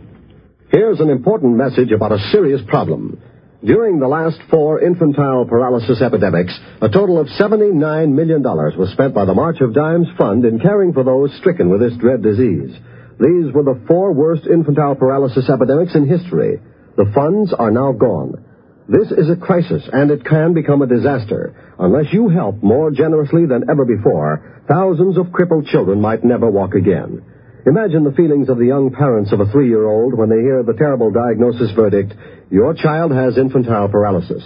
Here's 0.72 1.00
an 1.00 1.10
important 1.10 1.58
message 1.58 1.90
about 1.90 2.12
a 2.12 2.18
serious 2.32 2.62
problem. 2.66 3.20
During 3.62 3.98
the 3.98 4.08
last 4.08 4.38
four 4.50 4.80
infantile 4.80 5.44
paralysis 5.44 6.00
epidemics, 6.00 6.58
a 6.80 6.88
total 6.88 7.20
of 7.20 7.26
$79 7.26 7.76
million 8.14 8.42
was 8.42 8.90
spent 8.92 9.12
by 9.12 9.26
the 9.26 9.34
March 9.34 9.60
of 9.60 9.74
Dimes 9.74 10.08
Fund 10.16 10.46
in 10.46 10.60
caring 10.60 10.94
for 10.94 11.04
those 11.04 11.36
stricken 11.40 11.68
with 11.68 11.80
this 11.80 11.98
dread 11.98 12.22
disease. 12.22 12.72
These 13.20 13.52
were 13.52 13.64
the 13.64 13.84
four 13.86 14.14
worst 14.14 14.46
infantile 14.46 14.94
paralysis 14.94 15.50
epidemics 15.50 15.94
in 15.94 16.08
history. 16.08 16.58
The 16.96 17.12
funds 17.14 17.52
are 17.52 17.70
now 17.70 17.92
gone. 17.92 18.42
This 18.88 19.10
is 19.10 19.28
a 19.28 19.36
crisis, 19.36 19.82
and 19.92 20.10
it 20.10 20.24
can 20.24 20.54
become 20.54 20.80
a 20.80 20.86
disaster. 20.86 21.63
Unless 21.78 22.12
you 22.12 22.28
help 22.28 22.62
more 22.62 22.90
generously 22.90 23.46
than 23.46 23.68
ever 23.68 23.84
before, 23.84 24.62
thousands 24.68 25.18
of 25.18 25.32
crippled 25.32 25.66
children 25.66 26.00
might 26.00 26.24
never 26.24 26.50
walk 26.50 26.74
again. 26.74 27.22
Imagine 27.66 28.04
the 28.04 28.12
feelings 28.12 28.48
of 28.48 28.58
the 28.58 28.66
young 28.66 28.92
parents 28.92 29.32
of 29.32 29.40
a 29.40 29.50
three-year-old 29.50 30.14
when 30.14 30.28
they 30.28 30.40
hear 30.40 30.62
the 30.62 30.74
terrible 30.74 31.10
diagnosis 31.10 31.70
verdict, 31.74 32.12
your 32.50 32.74
child 32.74 33.10
has 33.10 33.38
infantile 33.38 33.88
paralysis. 33.88 34.44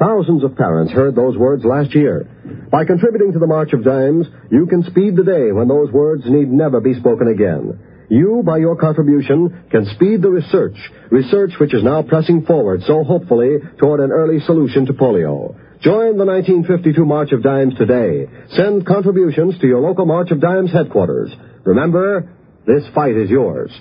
Thousands 0.00 0.42
of 0.42 0.56
parents 0.56 0.92
heard 0.92 1.14
those 1.14 1.36
words 1.36 1.64
last 1.64 1.94
year. 1.94 2.26
By 2.70 2.86
contributing 2.86 3.32
to 3.34 3.38
the 3.38 3.46
March 3.46 3.72
of 3.72 3.84
Dimes, 3.84 4.26
you 4.50 4.66
can 4.66 4.82
speed 4.84 5.14
the 5.14 5.24
day 5.24 5.52
when 5.52 5.68
those 5.68 5.92
words 5.92 6.22
need 6.26 6.48
never 6.48 6.80
be 6.80 6.94
spoken 6.94 7.28
again. 7.28 7.78
You, 8.08 8.42
by 8.44 8.58
your 8.58 8.76
contribution, 8.76 9.66
can 9.70 9.84
speed 9.94 10.22
the 10.22 10.30
research, 10.30 10.76
research 11.10 11.52
which 11.60 11.74
is 11.74 11.84
now 11.84 12.02
pressing 12.02 12.44
forward 12.46 12.82
so 12.86 13.04
hopefully 13.04 13.58
toward 13.78 14.00
an 14.00 14.10
early 14.10 14.40
solution 14.40 14.86
to 14.86 14.94
polio. 14.94 15.54
Join 15.82 16.18
the 16.18 16.26
1952 16.26 17.04
March 17.06 17.32
of 17.32 17.42
Dimes 17.42 17.74
today. 17.78 18.26
Send 18.50 18.86
contributions 18.86 19.58
to 19.60 19.66
your 19.66 19.80
local 19.80 20.04
March 20.04 20.30
of 20.30 20.38
Dimes 20.38 20.70
headquarters. 20.70 21.34
Remember, 21.64 22.30
this 22.66 22.84
fight 22.94 23.16
is 23.16 23.30
yours. 23.30 23.72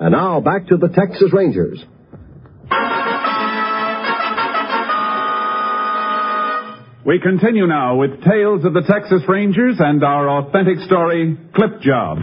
And 0.00 0.12
now 0.12 0.40
back 0.40 0.66
to 0.66 0.76
the 0.76 0.88
Texas 0.88 1.32
Rangers. 1.32 1.84
We 7.06 7.20
continue 7.20 7.68
now 7.68 7.96
with 7.96 8.22
Tales 8.24 8.64
of 8.64 8.74
the 8.74 8.82
Texas 8.82 9.22
Rangers 9.28 9.76
and 9.78 10.02
our 10.02 10.28
authentic 10.28 10.78
story, 10.86 11.38
Clip 11.54 11.80
Job. 11.80 12.18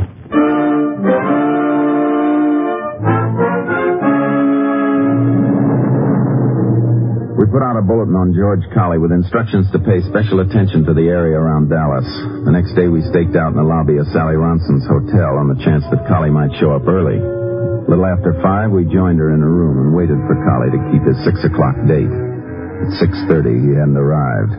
We 7.35 7.43
put 7.51 7.59
out 7.59 7.75
a 7.75 7.83
bulletin 7.83 8.15
on 8.15 8.31
George 8.31 8.63
Colley 8.71 8.95
with 8.95 9.11
instructions 9.11 9.67
to 9.75 9.79
pay 9.83 9.99
special 10.07 10.39
attention 10.39 10.87
to 10.87 10.95
the 10.95 11.11
area 11.11 11.35
around 11.35 11.67
Dallas. 11.67 12.07
The 12.47 12.55
next 12.55 12.71
day 12.79 12.87
we 12.87 13.03
staked 13.11 13.35
out 13.35 13.51
in 13.51 13.59
the 13.59 13.67
lobby 13.67 13.99
of 13.99 14.07
Sally 14.15 14.39
Ronson's 14.39 14.87
hotel 14.87 15.35
on 15.35 15.51
the 15.51 15.59
chance 15.59 15.83
that 15.91 16.07
Colley 16.07 16.31
might 16.31 16.55
show 16.63 16.71
up 16.71 16.87
early. 16.87 17.19
A 17.19 17.87
little 17.91 18.07
after 18.07 18.39
five, 18.39 18.71
we 18.71 18.87
joined 18.87 19.19
her 19.19 19.35
in 19.35 19.43
her 19.43 19.51
room 19.51 19.83
and 19.83 19.91
waited 19.91 20.15
for 20.23 20.35
Colley 20.47 20.71
to 20.73 20.81
keep 20.95 21.03
his 21.03 21.19
six 21.27 21.43
o'clock 21.43 21.75
date. 21.83 22.07
At 22.07 23.03
6.30, 23.03 23.51
he 23.51 23.71
hadn't 23.75 23.99
arrived. 23.99 24.55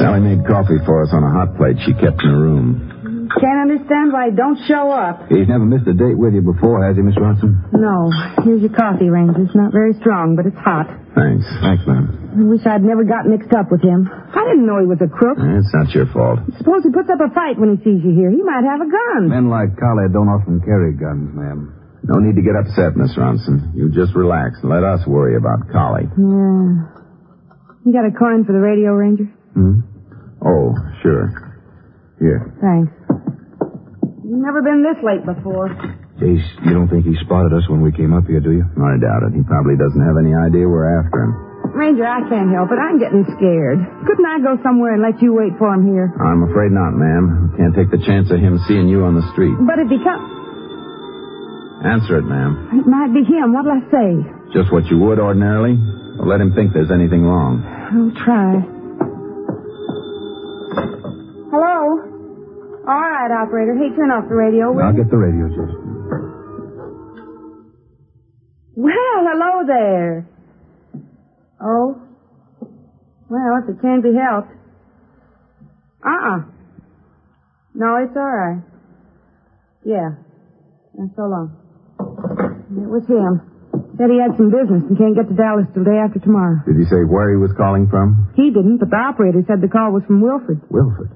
Sally 0.00 0.20
made 0.24 0.48
coffee 0.48 0.80
for 0.88 1.04
us 1.04 1.12
on 1.12 1.22
a 1.24 1.32
hot 1.32 1.60
plate 1.60 1.76
she 1.84 1.92
kept 1.92 2.24
in 2.24 2.28
her 2.32 2.40
room. 2.40 3.28
Can't 3.36 3.68
understand 3.68 4.16
why 4.16 4.32
he 4.32 4.36
don't 4.36 4.56
show 4.64 4.88
up. 4.88 5.28
He's 5.28 5.44
never 5.44 5.68
missed 5.68 5.84
a 5.86 5.92
date 5.92 6.16
with 6.16 6.32
you 6.32 6.40
before, 6.40 6.80
has 6.88 6.96
he, 6.96 7.04
Miss 7.04 7.20
Ronson? 7.20 7.60
No. 7.76 8.08
Here's 8.44 8.64
your 8.64 8.72
coffee, 8.72 9.12
Ranger. 9.12 9.44
It's 9.44 9.54
not 9.54 9.72
very 9.76 9.92
strong, 10.00 10.36
but 10.40 10.48
it's 10.48 10.56
hot. 10.56 10.88
Thanks. 11.16 11.48
Thanks, 11.64 11.82
ma'am. 11.88 12.12
I 12.36 12.44
wish 12.44 12.60
I'd 12.68 12.84
never 12.84 13.02
got 13.08 13.24
mixed 13.24 13.48
up 13.56 13.72
with 13.72 13.80
him. 13.80 14.04
I 14.12 14.44
didn't 14.52 14.68
know 14.68 14.76
he 14.78 14.84
was 14.86 15.00
a 15.00 15.08
crook. 15.08 15.40
It's 15.40 15.72
not 15.72 15.88
your 15.96 16.04
fault. 16.12 16.44
Suppose 16.60 16.84
he 16.84 16.92
puts 16.92 17.08
up 17.08 17.24
a 17.24 17.32
fight 17.32 17.56
when 17.56 17.72
he 17.72 17.80
sees 17.80 18.04
you 18.04 18.12
here. 18.12 18.28
He 18.28 18.44
might 18.44 18.68
have 18.68 18.84
a 18.84 18.90
gun. 18.90 19.32
Men 19.32 19.48
like 19.48 19.72
Collie 19.80 20.12
don't 20.12 20.28
often 20.28 20.60
carry 20.60 20.92
guns, 20.92 21.32
ma'am. 21.32 21.72
No 22.04 22.20
need 22.20 22.36
to 22.36 22.44
get 22.44 22.52
upset, 22.54 22.94
Miss 23.00 23.16
Ronson. 23.16 23.72
You 23.74 23.88
just 23.90 24.12
relax 24.14 24.60
and 24.60 24.68
let 24.68 24.84
us 24.84 25.00
worry 25.08 25.34
about 25.40 25.72
Collie. 25.72 26.04
Yeah. 26.12 26.68
You 27.88 27.90
got 27.96 28.04
a 28.04 28.12
coin 28.12 28.44
for 28.44 28.52
the 28.52 28.60
radio, 28.60 28.92
Ranger? 28.92 29.26
Hmm? 29.56 29.80
Oh, 30.44 30.76
sure. 31.02 31.32
Here. 32.20 32.44
Thanks. 32.60 32.92
You've 34.22 34.44
never 34.44 34.60
been 34.60 34.84
this 34.84 35.00
late 35.02 35.24
before. 35.24 35.72
Jace, 36.16 36.48
you 36.64 36.72
don't 36.72 36.88
think 36.88 37.04
he 37.04 37.12
spotted 37.20 37.52
us 37.52 37.68
when 37.68 37.84
we 37.84 37.92
came 37.92 38.16
up 38.16 38.24
here, 38.24 38.40
do 38.40 38.52
you? 38.52 38.64
I 38.80 38.96
doubt 38.96 39.28
it. 39.28 39.36
He 39.36 39.44
probably 39.44 39.76
doesn't 39.76 40.00
have 40.00 40.16
any 40.16 40.32
idea 40.32 40.64
we're 40.64 40.88
after 40.88 41.28
him. 41.28 41.32
Ranger, 41.76 42.08
I 42.08 42.24
can't 42.24 42.48
help 42.56 42.72
it. 42.72 42.80
I'm 42.80 42.96
getting 42.96 43.20
scared. 43.36 43.76
Couldn't 44.08 44.24
I 44.24 44.40
go 44.40 44.56
somewhere 44.64 44.96
and 44.96 45.02
let 45.04 45.20
you 45.20 45.36
wait 45.36 45.52
for 45.60 45.74
him 45.76 45.84
here? 45.84 46.08
I'm 46.16 46.48
afraid 46.48 46.72
not, 46.72 46.96
ma'am. 46.96 47.52
Can't 47.60 47.76
take 47.76 47.90
the 47.92 48.00
chance 48.00 48.32
of 48.32 48.40
him 48.40 48.56
seeing 48.64 48.88
you 48.88 49.04
on 49.04 49.12
the 49.12 49.26
street. 49.36 49.52
But 49.60 49.76
if 49.84 49.92
he 49.92 50.00
comes... 50.00 50.24
Answer 51.84 52.16
it, 52.16 52.24
ma'am. 52.24 52.80
It 52.80 52.86
might 52.88 53.12
be 53.12 53.20
him. 53.20 53.52
What'll 53.52 53.76
I 53.76 53.84
say? 53.92 54.10
Just 54.56 54.72
what 54.72 54.88
you 54.88 54.96
would 55.04 55.20
ordinarily. 55.20 55.76
Or 56.16 56.24
let 56.24 56.40
him 56.40 56.56
think 56.56 56.72
there's 56.72 56.90
anything 56.90 57.28
wrong. 57.28 57.60
I'll 57.60 58.16
try. 58.24 58.56
Hello? 61.52 62.00
All 62.88 63.04
right, 63.04 63.28
operator. 63.30 63.76
Hey, 63.76 63.92
turn 63.94 64.08
off 64.10 64.24
the 64.32 64.34
radio. 64.34 64.72
will 64.72 64.80
I'll 64.82 64.96
you? 64.96 65.04
get 65.04 65.10
the 65.12 65.18
radio, 65.20 65.44
Jason. 65.52 65.85
Well, 68.76 68.92
hello 69.24 69.64
there. 69.66 70.28
Oh? 71.64 71.96
Well, 73.28 73.52
if 73.64 73.70
it 73.72 73.80
can't 73.80 74.02
be 74.02 74.12
helped. 74.12 74.52
Uh-uh. 76.04 76.44
No, 77.74 77.96
it's 78.04 78.12
all 78.14 78.22
right. 78.30 78.62
Yeah. 79.84 80.20
And 80.98 81.10
so 81.16 81.22
long. 81.24 81.56
It 82.68 82.84
was 82.88 83.08
him. 83.08 83.40
Said 83.96 84.12
he 84.12 84.20
had 84.20 84.36
some 84.36 84.52
business 84.52 84.84
and 84.84 84.96
can't 85.00 85.16
get 85.16 85.28
to 85.32 85.36
Dallas 85.36 85.64
till 85.72 85.84
day 85.84 85.96
after 85.96 86.20
tomorrow. 86.20 86.60
Did 86.68 86.76
he 86.76 86.84
say 86.84 87.00
where 87.08 87.32
he 87.32 87.40
was 87.40 87.56
calling 87.56 87.88
from? 87.88 88.28
He 88.36 88.52
didn't, 88.52 88.76
but 88.76 88.92
the 88.92 89.00
operator 89.00 89.40
said 89.48 89.64
the 89.64 89.72
call 89.72 89.88
was 89.96 90.04
from 90.04 90.20
Wilford. 90.20 90.60
Wilford. 90.68 91.08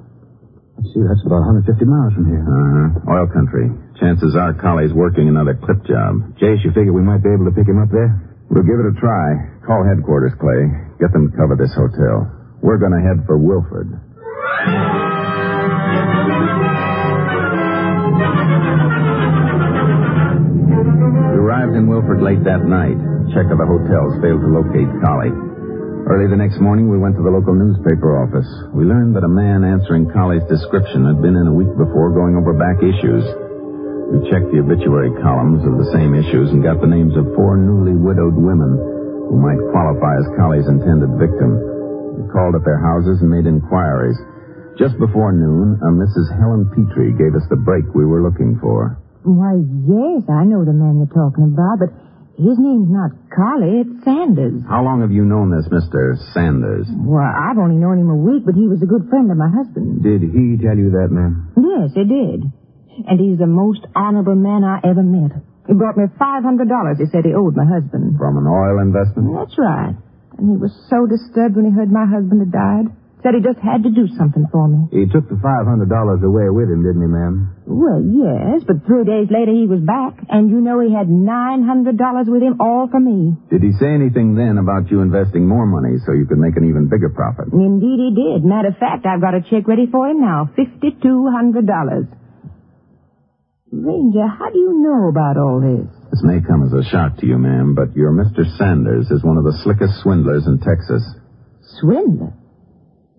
Let's 0.80 0.96
see, 0.96 1.04
that's 1.04 1.20
about 1.28 1.44
150 1.44 1.76
miles 1.84 2.16
from 2.16 2.24
here. 2.24 2.40
Uh-huh. 2.40 3.12
Oil 3.12 3.28
country. 3.28 3.68
Chances 4.00 4.32
are 4.34 4.56
Colley's 4.56 4.96
working 4.96 5.28
another 5.28 5.52
clip 5.60 5.84
job. 5.84 6.32
Jace, 6.40 6.64
you 6.64 6.72
figure 6.72 6.92
we 6.92 7.04
might 7.04 7.22
be 7.22 7.28
able 7.28 7.44
to 7.44 7.52
pick 7.52 7.68
him 7.68 7.76
up 7.76 7.92
there? 7.92 8.08
We'll 8.48 8.64
give 8.64 8.80
it 8.80 8.88
a 8.88 8.96
try. 8.96 9.60
Call 9.68 9.84
headquarters, 9.84 10.32
Clay. 10.40 10.72
Get 10.98 11.12
them 11.12 11.30
to 11.30 11.36
cover 11.36 11.54
this 11.54 11.70
hotel. 11.76 12.32
We're 12.64 12.80
going 12.80 12.96
to 12.96 13.04
head 13.04 13.28
for 13.28 13.36
Wilford. 13.36 13.92
We 20.00 21.36
arrived 21.36 21.76
in 21.76 21.84
Wilford 21.86 22.24
late 22.24 22.40
that 22.48 22.64
night. 22.64 22.96
Check 23.36 23.52
of 23.52 23.60
the 23.60 23.68
hotels 23.68 24.16
failed 24.24 24.40
to 24.40 24.48
locate 24.48 24.88
Colley. 25.04 25.30
Early 26.08 26.26
the 26.32 26.40
next 26.40 26.56
morning, 26.58 26.88
we 26.88 26.96
went 26.96 27.20
to 27.20 27.22
the 27.22 27.30
local 27.30 27.52
newspaper 27.52 28.16
office. 28.16 28.48
We 28.72 28.88
learned 28.88 29.14
that 29.14 29.28
a 29.28 29.30
man 29.30 29.60
answering 29.62 30.08
Colley's 30.10 30.42
description 30.48 31.04
had 31.04 31.20
been 31.20 31.36
in 31.36 31.46
a 31.46 31.52
week 31.52 31.70
before 31.76 32.16
going 32.16 32.34
over 32.40 32.56
back 32.56 32.80
issues. 32.80 33.49
We 34.10 34.26
checked 34.26 34.50
the 34.50 34.58
obituary 34.58 35.14
columns 35.22 35.62
of 35.62 35.78
the 35.78 35.90
same 35.94 36.18
issues 36.18 36.50
and 36.50 36.62
got 36.66 36.82
the 36.82 36.90
names 36.90 37.14
of 37.14 37.30
four 37.38 37.54
newly 37.54 37.94
widowed 37.94 38.34
women 38.34 38.74
who 39.30 39.38
might 39.38 39.62
qualify 39.70 40.18
as 40.18 40.26
Colley's 40.34 40.66
intended 40.66 41.14
victim. 41.14 41.54
We 42.18 42.26
called 42.34 42.58
at 42.58 42.66
their 42.66 42.82
houses 42.82 43.22
and 43.22 43.30
made 43.30 43.46
inquiries. 43.46 44.18
Just 44.74 44.98
before 44.98 45.30
noon, 45.30 45.78
a 45.78 45.90
Mrs. 45.94 46.26
Helen 46.42 46.66
Petrie 46.74 47.14
gave 47.14 47.38
us 47.38 47.46
the 47.50 47.62
break 47.62 47.86
we 47.94 48.02
were 48.04 48.22
looking 48.22 48.58
for. 48.58 48.98
Why, 49.22 49.54
yes, 49.86 50.26
I 50.26 50.42
know 50.42 50.64
the 50.66 50.74
man 50.74 50.98
you're 50.98 51.14
talking 51.14 51.54
about, 51.54 51.78
but 51.78 51.92
his 52.40 52.56
name's 52.58 52.88
not 52.90 53.12
Collie, 53.30 53.84
it's 53.84 53.94
Sanders. 54.02 54.64
How 54.66 54.82
long 54.82 55.02
have 55.04 55.12
you 55.12 55.22
known 55.28 55.52
this 55.54 55.68
Mr. 55.68 56.16
Sanders? 56.32 56.88
Well, 56.90 57.22
I've 57.22 57.58
only 57.60 57.76
known 57.76 58.00
him 58.00 58.08
a 58.10 58.16
week, 58.16 58.42
but 58.48 58.56
he 58.56 58.66
was 58.66 58.80
a 58.82 58.88
good 58.90 59.06
friend 59.12 59.30
of 59.30 59.36
my 59.36 59.52
husband. 59.52 60.02
Did 60.02 60.24
he 60.24 60.56
tell 60.58 60.74
you 60.74 60.96
that, 60.98 61.12
ma'am? 61.12 61.52
Yes, 61.54 61.92
he 61.94 62.02
did. 62.08 62.40
And 63.08 63.20
he's 63.20 63.38
the 63.38 63.46
most 63.46 63.86
honorable 63.94 64.36
man 64.36 64.64
I 64.64 64.80
ever 64.84 65.02
met. 65.02 65.32
He 65.66 65.74
brought 65.74 65.96
me 65.96 66.04
$500 66.18 66.98
he 66.98 67.06
said 67.12 67.24
he 67.24 67.34
owed 67.34 67.54
my 67.54 67.64
husband. 67.64 68.18
From 68.18 68.38
an 68.38 68.46
oil 68.46 68.80
investment? 68.82 69.30
That's 69.38 69.56
right. 69.58 69.94
And 70.38 70.50
he 70.50 70.56
was 70.56 70.72
so 70.88 71.06
disturbed 71.06 71.54
when 71.54 71.66
he 71.66 71.70
heard 71.70 71.92
my 71.92 72.06
husband 72.06 72.40
had 72.40 72.52
died. 72.52 72.86
Said 73.22 73.36
he 73.36 73.44
just 73.44 73.60
had 73.60 73.84
to 73.84 73.92
do 73.92 74.08
something 74.16 74.48
for 74.50 74.64
me. 74.66 74.88
He 74.88 75.04
took 75.04 75.28
the 75.28 75.36
$500 75.36 76.24
away 76.24 76.48
with 76.48 76.72
him, 76.72 76.80
didn't 76.80 77.04
he, 77.04 77.10
ma'am? 77.12 77.52
Well, 77.68 78.00
yes, 78.00 78.64
but 78.64 78.88
three 78.88 79.04
days 79.04 79.28
later 79.28 79.52
he 79.52 79.68
was 79.68 79.84
back, 79.84 80.16
and 80.32 80.48
you 80.48 80.64
know 80.64 80.80
he 80.80 80.88
had 80.88 81.04
$900 81.06 82.32
with 82.32 82.40
him, 82.40 82.56
all 82.64 82.88
for 82.88 82.98
me. 82.98 83.36
Did 83.52 83.60
he 83.60 83.76
say 83.76 83.92
anything 83.92 84.34
then 84.40 84.56
about 84.56 84.90
you 84.90 85.04
investing 85.04 85.46
more 85.46 85.66
money 85.66 86.00
so 86.06 86.16
you 86.16 86.24
could 86.24 86.40
make 86.40 86.56
an 86.56 86.64
even 86.64 86.88
bigger 86.88 87.10
profit? 87.10 87.52
Indeed 87.52 88.00
he 88.00 88.10
did. 88.16 88.40
Matter 88.42 88.72
of 88.72 88.78
fact, 88.80 89.04
I've 89.04 89.20
got 89.20 89.36
a 89.36 89.44
check 89.44 89.68
ready 89.68 89.84
for 89.84 90.08
him 90.08 90.24
now. 90.24 90.48
$5,200. 90.56 92.08
Ranger, 93.72 94.26
how 94.26 94.50
do 94.50 94.58
you 94.58 94.82
know 94.82 95.08
about 95.08 95.38
all 95.38 95.62
this? 95.62 95.86
This 96.10 96.22
may 96.26 96.42
come 96.42 96.66
as 96.66 96.74
a 96.74 96.82
shock 96.90 97.18
to 97.18 97.26
you, 97.26 97.38
ma'am, 97.38 97.74
but 97.74 97.94
your 97.94 98.10
Mr. 98.10 98.42
Sanders 98.58 99.06
is 99.10 99.22
one 99.22 99.38
of 99.38 99.44
the 99.44 99.56
slickest 99.62 100.02
swindlers 100.02 100.46
in 100.46 100.58
Texas. 100.58 101.02
Swindler? 101.78 102.34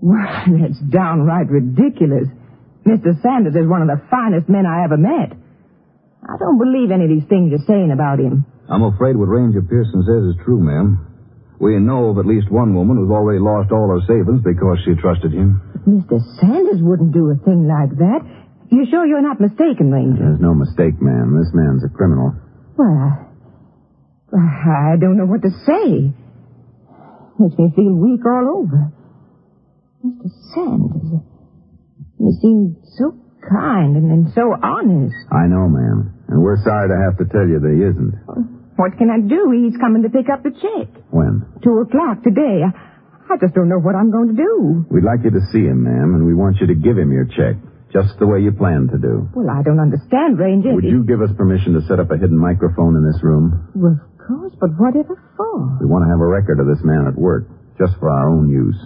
Why, 0.04 0.46
that's 0.60 0.80
downright 0.92 1.48
ridiculous. 1.48 2.28
Mr. 2.84 3.16
Sanders 3.22 3.56
is 3.56 3.70
one 3.70 3.82
of 3.82 3.88
the 3.88 4.04
finest 4.12 4.50
men 4.50 4.66
I 4.66 4.84
ever 4.84 4.98
met. 4.98 5.32
I 6.28 6.36
don't 6.38 6.60
believe 6.60 6.92
any 6.92 7.06
of 7.06 7.12
these 7.16 7.30
things 7.30 7.50
you're 7.52 7.64
saying 7.66 7.92
about 7.94 8.20
him. 8.20 8.44
I'm 8.68 8.84
afraid 8.84 9.16
what 9.16 9.32
Ranger 9.32 9.62
Pearson 9.62 10.04
says 10.04 10.36
is 10.36 10.44
true, 10.44 10.60
ma'am. 10.60 11.08
We 11.60 11.78
know 11.80 12.10
of 12.10 12.18
at 12.18 12.26
least 12.26 12.52
one 12.52 12.74
woman 12.76 12.98
who's 12.98 13.12
already 13.14 13.40
lost 13.40 13.72
all 13.72 13.88
her 13.88 14.02
savings 14.10 14.42
because 14.44 14.80
she 14.84 15.00
trusted 15.00 15.32
him. 15.32 15.62
Mr. 15.88 16.20
Sanders 16.42 16.82
wouldn't 16.82 17.14
do 17.14 17.30
a 17.30 17.36
thing 17.46 17.68
like 17.70 17.96
that. 18.02 18.22
You 18.72 18.86
sure 18.90 19.06
you're 19.06 19.22
not 19.22 19.40
mistaken, 19.42 19.92
Ranger? 19.92 20.18
There's 20.24 20.40
no 20.40 20.54
mistake, 20.56 20.96
ma'am. 21.02 21.36
This 21.38 21.52
man's 21.54 21.84
a 21.84 21.90
criminal. 21.92 22.32
Well, 22.80 23.28
I, 24.32 24.94
I 24.94 24.96
don't 25.00 25.18
know 25.18 25.26
what 25.28 25.42
to 25.44 25.52
say. 25.68 26.16
Makes 27.38 27.58
me 27.60 27.68
feel 27.76 27.94
weak 28.00 28.24
all 28.26 28.64
over. 28.64 28.92
Mr. 30.06 30.30
Sanders, 30.56 31.20
he 32.18 32.32
seemed 32.42 32.78
so 32.98 33.12
kind 33.44 33.98
and, 33.98 34.08
and 34.10 34.34
so 34.34 34.56
honest. 34.64 35.16
I 35.32 35.48
know, 35.52 35.68
ma'am. 35.68 36.24
And 36.30 36.42
we're 36.42 36.62
sorry 36.64 36.88
to 36.90 36.96
have 36.96 37.18
to 37.20 37.26
tell 37.28 37.44
you 37.46 37.60
that 37.60 37.74
he 37.76 37.84
isn't. 37.84 38.14
What 38.80 38.98
can 38.98 39.12
I 39.12 39.20
do? 39.20 39.52
He's 39.52 39.76
coming 39.78 40.02
to 40.04 40.10
pick 40.10 40.30
up 40.32 40.44
the 40.44 40.56
check. 40.56 40.88
When? 41.12 41.44
Two 41.62 41.84
o'clock 41.84 42.24
today. 42.24 42.64
I, 42.64 42.72
I 43.34 43.38
just 43.38 43.54
don't 43.54 43.68
know 43.68 43.80
what 43.84 43.96
I'm 43.96 44.12
going 44.12 44.32
to 44.32 44.40
do. 44.40 44.86
We'd 44.90 45.04
like 45.04 45.26
you 45.28 45.32
to 45.32 45.44
see 45.52 45.68
him, 45.68 45.84
ma'am, 45.84 46.16
and 46.16 46.26
we 46.26 46.34
want 46.34 46.58
you 46.62 46.68
to 46.68 46.76
give 46.76 46.98
him 46.98 47.12
your 47.12 47.26
check. 47.26 47.60
Just 47.92 48.16
the 48.20 48.28
way 48.28 48.40
you 48.40 48.52
planned 48.56 48.90
to 48.96 49.00
do. 49.00 49.28
Well, 49.36 49.52
I 49.52 49.60
don't 49.68 49.80
understand, 49.80 50.40
Ranger. 50.40 50.72
Would 50.74 50.88
you 50.88 51.04
give 51.04 51.20
us 51.20 51.30
permission 51.36 51.76
to 51.76 51.84
set 51.92 52.00
up 52.00 52.08
a 52.12 52.18
hidden 52.18 52.40
microphone 52.40 52.96
in 52.96 53.04
this 53.04 53.20
room? 53.20 53.68
Well, 53.76 54.00
of 54.00 54.16
course, 54.16 54.56
but 54.64 54.72
whatever 54.80 55.20
for? 55.36 55.78
We 55.84 55.92
want 55.92 56.08
to 56.08 56.10
have 56.12 56.24
a 56.24 56.28
record 56.28 56.64
of 56.64 56.72
this 56.72 56.80
man 56.88 57.04
at 57.08 57.20
work, 57.20 57.52
just 57.76 58.00
for 58.00 58.08
our 58.08 58.32
own 58.32 58.48
use. 58.48 58.80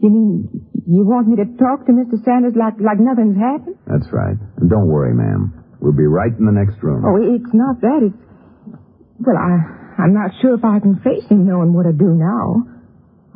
You 0.00 0.08
mean 0.08 0.32
you 0.88 1.04
want 1.04 1.28
me 1.28 1.36
to 1.36 1.48
talk 1.60 1.84
to 1.84 1.92
Mr. 1.92 2.16
Sanders 2.24 2.56
like, 2.56 2.80
like 2.80 2.96
nothing's 3.00 3.36
happened? 3.36 3.76
That's 3.84 4.08
right. 4.12 4.36
And 4.60 4.68
don't 4.72 4.88
worry, 4.88 5.12
ma'am. 5.12 5.64
We'll 5.80 5.96
be 5.96 6.08
right 6.08 6.32
in 6.32 6.44
the 6.48 6.52
next 6.56 6.80
room. 6.80 7.04
Oh, 7.04 7.20
it's 7.20 7.52
not 7.52 7.80
that. 7.84 8.08
It's. 8.08 8.16
Well, 9.20 9.36
I, 9.36 10.00
I'm 10.00 10.12
not 10.16 10.32
sure 10.40 10.56
if 10.56 10.64
I 10.64 10.80
can 10.80 10.96
face 11.04 11.28
him 11.28 11.44
knowing 11.44 11.72
what 11.76 11.84
I 11.84 11.92
do 11.92 12.08
now. 12.16 12.72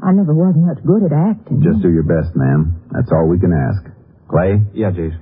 I 0.01 0.13
never 0.17 0.33
was 0.33 0.57
much 0.57 0.81
good 0.87 1.05
at 1.05 1.13
acting. 1.13 1.61
Just 1.61 1.83
do 1.85 1.91
your 1.93 2.09
best, 2.09 2.33
ma'am. 2.37 2.89
That's 2.93 3.11
all 3.13 3.29
we 3.29 3.39
can 3.39 3.53
ask. 3.53 3.85
Clay? 4.29 4.61
Yeah, 4.75 4.91
Jace. 4.93 5.17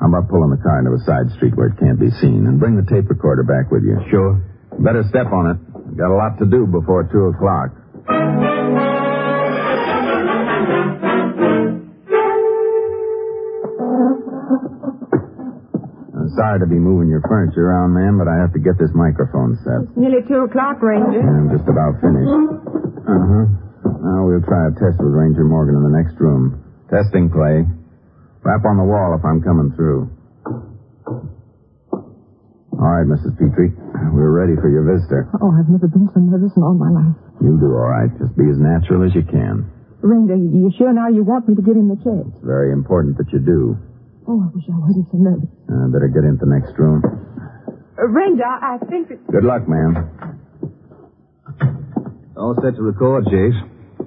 How 0.00 0.06
about 0.06 0.28
pulling 0.30 0.50
the 0.50 0.62
car 0.62 0.78
into 0.78 0.94
a 0.94 1.02
side 1.02 1.26
street 1.36 1.56
where 1.56 1.68
it 1.68 1.78
can't 1.78 1.98
be 1.98 2.10
seen? 2.22 2.46
And 2.46 2.58
bring 2.60 2.76
the 2.76 2.86
tape 2.86 3.08
recorder 3.10 3.42
back 3.42 3.70
with 3.70 3.82
you. 3.82 3.98
Sure. 4.10 4.38
Better 4.78 5.02
step 5.10 5.26
on 5.32 5.50
it. 5.50 5.58
We've 5.88 5.98
got 5.98 6.10
a 6.14 6.18
lot 6.18 6.38
to 6.38 6.46
do 6.46 6.66
before 6.66 7.02
two 7.10 7.34
o'clock. 7.34 7.74
I'm 16.18 16.30
sorry 16.34 16.58
to 16.60 16.66
be 16.66 16.78
moving 16.80 17.08
your 17.08 17.22
furniture 17.28 17.70
around, 17.70 17.94
ma'am, 17.94 18.18
but 18.18 18.26
I 18.26 18.36
have 18.42 18.52
to 18.54 18.58
get 18.62 18.74
this 18.78 18.90
microphone 18.94 19.54
set. 19.62 19.86
It's 19.86 19.96
nearly 19.96 20.22
two 20.26 20.42
o'clock, 20.50 20.82
Ranger. 20.82 21.22
I'm 21.22 21.46
just 21.54 21.68
about 21.68 21.94
finished. 22.02 22.34
Uh-huh. 23.06 23.44
Now 24.02 24.26
we'll 24.26 24.42
try 24.42 24.66
a 24.68 24.72
test 24.74 24.98
with 24.98 25.14
Ranger 25.14 25.44
Morgan 25.46 25.78
in 25.78 25.84
the 25.86 25.94
next 25.94 26.18
room. 26.18 26.58
Testing, 26.90 27.30
Clay. 27.30 27.62
Rap 28.44 28.64
on 28.64 28.76
the 28.78 28.84
wall 28.86 29.14
if 29.18 29.24
I'm 29.24 29.42
coming 29.42 29.72
through. 29.76 30.08
All 32.78 32.86
right, 32.94 33.06
Mrs. 33.06 33.34
Petrie. 33.34 33.74
We're 34.14 34.30
ready 34.30 34.54
for 34.54 34.70
your 34.70 34.86
visitor. 34.86 35.26
Oh, 35.42 35.50
I've 35.50 35.68
never 35.68 35.88
been 35.90 36.06
so 36.14 36.20
nervous 36.22 36.54
in 36.56 36.62
all 36.62 36.78
my 36.78 36.90
life. 36.94 37.16
You'll 37.42 37.58
do 37.58 37.74
all 37.74 37.90
right. 37.90 38.10
Just 38.18 38.38
be 38.38 38.46
as 38.46 38.58
natural 38.58 39.02
as 39.02 39.14
you 39.14 39.26
can. 39.26 39.66
Ranger, 40.00 40.38
you 40.38 40.70
sure 40.78 40.92
now 40.94 41.08
you 41.10 41.24
want 41.26 41.48
me 41.50 41.56
to 41.58 41.62
give 41.62 41.74
him 41.74 41.90
the 41.90 41.98
check? 41.98 42.22
It's 42.30 42.44
very 42.46 42.70
important 42.70 43.18
that 43.18 43.26
you 43.34 43.42
do. 43.42 43.74
Oh, 44.30 44.38
I 44.38 44.48
wish 44.54 44.64
I 44.70 44.78
wasn't 44.78 45.10
so 45.10 45.18
nervous. 45.18 45.50
I 45.66 45.90
better 45.90 46.06
get 46.06 46.22
into 46.22 46.46
the 46.46 46.52
next 46.54 46.78
room. 46.78 47.02
Uh, 47.02 48.06
Ranger, 48.06 48.46
I 48.46 48.78
I 48.78 48.86
think 48.86 49.08
that... 49.10 49.18
Good 49.26 49.42
luck, 49.42 49.66
ma'am. 49.66 50.38
All 52.38 52.54
set 52.62 52.76
to 52.78 52.82
record, 52.82 53.26
Jace. 53.26 53.58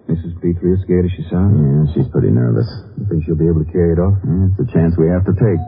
Mrs. 0.10 0.34
Petrie 0.42 0.74
is 0.74 0.82
scared 0.84 1.06
as 1.06 1.12
she 1.16 1.24
sounds? 1.30 1.56
Yeah, 1.56 1.86
she's 1.94 2.10
pretty 2.12 2.32
nervous. 2.32 2.68
You 2.98 3.06
think 3.08 3.24
she'll 3.26 3.40
be 3.40 3.48
able 3.48 3.64
to 3.64 3.72
carry 3.72 3.94
it 3.94 4.02
off? 4.02 4.18
Yeah, 4.26 4.50
it's 4.52 4.60
a 4.60 4.70
chance 4.74 4.94
we 4.98 5.08
have 5.08 5.24
to 5.26 5.36
take. 5.38 5.62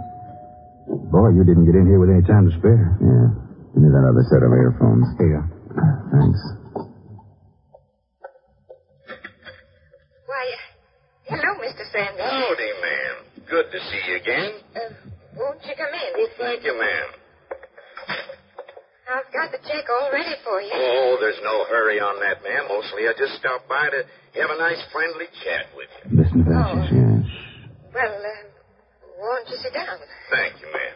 Boy, 1.13 1.29
you 1.37 1.43
didn't 1.47 1.65
get 1.65 1.75
in 1.75 1.87
here 1.87 1.99
with 1.99 2.09
any 2.11 2.25
time 2.27 2.49
to 2.49 2.53
spare. 2.59 2.97
Yeah. 2.99 3.27
Give 3.73 3.81
me 3.81 3.89
that 3.89 4.05
other 4.05 4.25
set 4.29 4.43
of 4.43 4.51
earphones. 4.51 5.07
Here. 5.17 5.41
Thanks. 6.11 6.41
Why, 10.27 10.43
uh, 10.43 11.33
hello, 11.33 11.49
Mr. 11.63 11.83
Sanders. 11.93 12.21
Howdy, 12.21 12.71
ma'am. 12.83 13.15
Good 13.49 13.71
to 13.71 13.79
see 13.79 14.01
you 14.11 14.15
again. 14.17 14.51
Uh, 14.75 14.79
won't 15.37 15.61
you 15.65 15.73
come 15.77 15.93
in? 15.93 16.09
Well, 16.17 16.33
thank 16.37 16.63
you, 16.63 16.73
ma'am. 16.77 17.07
I've 19.03 19.27
got 19.35 19.51
the 19.51 19.59
check 19.67 19.83
all 19.91 20.09
ready 20.11 20.35
for 20.43 20.61
you. 20.61 20.71
Oh, 20.73 21.17
there's 21.19 21.39
no 21.43 21.65
hurry 21.67 21.99
on 21.99 22.19
that, 22.23 22.39
ma'am. 22.43 22.65
Mostly 22.71 23.03
I 23.07 23.13
just 23.19 23.35
stopped 23.39 23.67
by 23.67 23.89
to 23.91 23.99
have 24.39 24.49
a 24.49 24.57
nice 24.57 24.79
friendly 24.95 25.27
chat 25.43 25.67
with 25.75 25.91
you. 26.07 26.23
Listen 26.23 26.43
to 26.43 26.49
that, 26.49 26.63
Oh. 26.63 26.79
yes. 26.87 27.27
Well, 27.93 28.15
uh, 28.15 28.43
won't 29.19 29.47
you 29.51 29.57
sit 29.59 29.73
down? 29.75 29.99
Thank 30.31 30.55
you, 30.63 30.67
ma'am. 30.71 30.95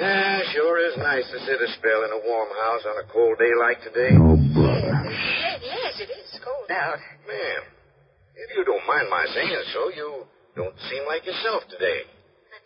Ah, 0.00 0.40
sure 0.52 0.76
is 0.86 0.96
nice 1.00 1.24
to 1.32 1.38
sit 1.44 1.58
a 1.60 1.68
spell 1.80 2.04
in 2.04 2.10
a 2.14 2.20
warm 2.24 2.48
house 2.68 2.84
on 2.86 2.96
a 3.02 3.06
cold 3.10 3.36
day 3.40 3.52
like 3.58 3.80
today. 3.82 4.12
Oh, 4.14 4.36
brother. 4.54 4.92
Yes, 5.10 5.58
yes, 5.64 5.92
it 6.04 6.10
is 6.14 6.30
cold 6.44 6.68
out. 6.70 7.00
Ma'am, 7.26 7.62
if 8.36 8.48
you 8.56 8.62
don't 8.64 8.84
mind 8.86 9.08
my 9.10 9.24
saying 9.34 9.56
so, 9.72 9.88
you 9.90 10.24
don't 10.54 10.76
seem 10.92 11.04
like 11.08 11.24
yourself 11.26 11.64
today. 11.68 12.06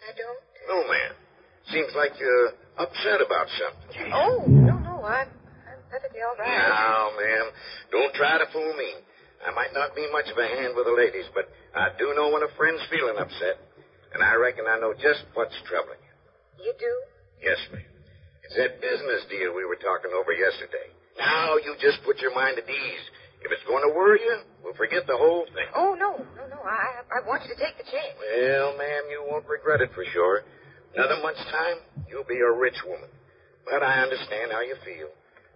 I 0.05 0.13
don't. 0.19 0.43
No, 0.69 0.85
ma'am. 0.91 1.13
Seems 1.73 1.95
like 1.97 2.13
you're 2.21 2.53
upset 2.79 3.21
about 3.23 3.47
something. 3.59 4.11
Oh, 4.13 4.51
no, 4.67 4.75
no, 4.83 4.95
I'm, 5.05 5.29
I'm 5.69 5.81
perfectly 5.91 6.21
all 6.23 6.35
right. 6.39 6.49
Now, 6.49 7.11
ma'am, 7.17 7.47
don't 7.91 8.15
try 8.15 8.39
to 8.39 8.47
fool 8.53 8.75
me. 8.75 8.91
I 9.45 9.53
might 9.53 9.75
not 9.77 9.95
be 9.95 10.07
much 10.11 10.27
of 10.33 10.39
a 10.39 10.47
hand 10.47 10.73
with 10.75 10.87
the 10.89 10.97
ladies, 10.97 11.29
but 11.35 11.47
I 11.77 11.93
do 11.99 12.15
know 12.17 12.33
when 12.33 12.43
a 12.43 12.53
friend's 12.57 12.83
feeling 12.89 13.19
upset, 13.21 13.61
and 14.15 14.23
I 14.25 14.35
reckon 14.41 14.65
I 14.67 14.81
know 14.81 14.95
just 14.97 15.27
what's 15.35 15.55
troubling 15.69 16.01
you. 16.01 16.15
You 16.65 16.73
do? 16.79 16.93
Yes, 17.43 17.61
ma'am. 17.73 17.85
It's 18.45 18.57
that 18.57 18.81
business 18.81 19.25
deal 19.29 19.53
we 19.53 19.65
were 19.69 19.81
talking 19.81 20.13
over 20.17 20.33
yesterday. 20.33 20.89
Now 21.19 21.57
you 21.61 21.77
just 21.81 22.01
put 22.05 22.19
your 22.21 22.35
mind 22.35 22.59
at 22.59 22.69
ease. 22.69 23.07
If 23.45 23.53
it's 23.53 23.65
going 23.69 23.85
to 23.85 23.93
worry 23.93 24.21
you, 24.25 24.37
we'll 24.65 24.77
forget 24.81 25.05
the 25.07 25.17
whole 25.17 25.45
thing. 25.53 25.69
Oh, 25.77 25.93
no, 25.93 26.25
no, 26.37 26.45
no. 26.49 26.61
I, 26.65 27.05
I 27.13 27.21
want 27.29 27.45
you 27.45 27.53
to 27.53 27.61
take 27.61 27.77
the 27.77 27.85
chance. 27.85 28.17
Well, 28.17 28.77
ma'am, 28.81 29.05
you 29.13 29.21
won't 29.29 29.45
regret 29.45 29.85
it 29.85 29.93
for 29.93 30.05
sure. 30.17 30.45
Another 30.95 31.19
month's 31.23 31.43
time, 31.51 31.83
you'll 32.07 32.27
be 32.29 32.39
a 32.39 32.53
rich 32.55 32.79
woman. 32.87 33.11
But 33.67 33.83
I 33.83 34.03
understand 34.03 34.55
how 34.55 34.63
you 34.63 34.79
feel. 34.87 35.11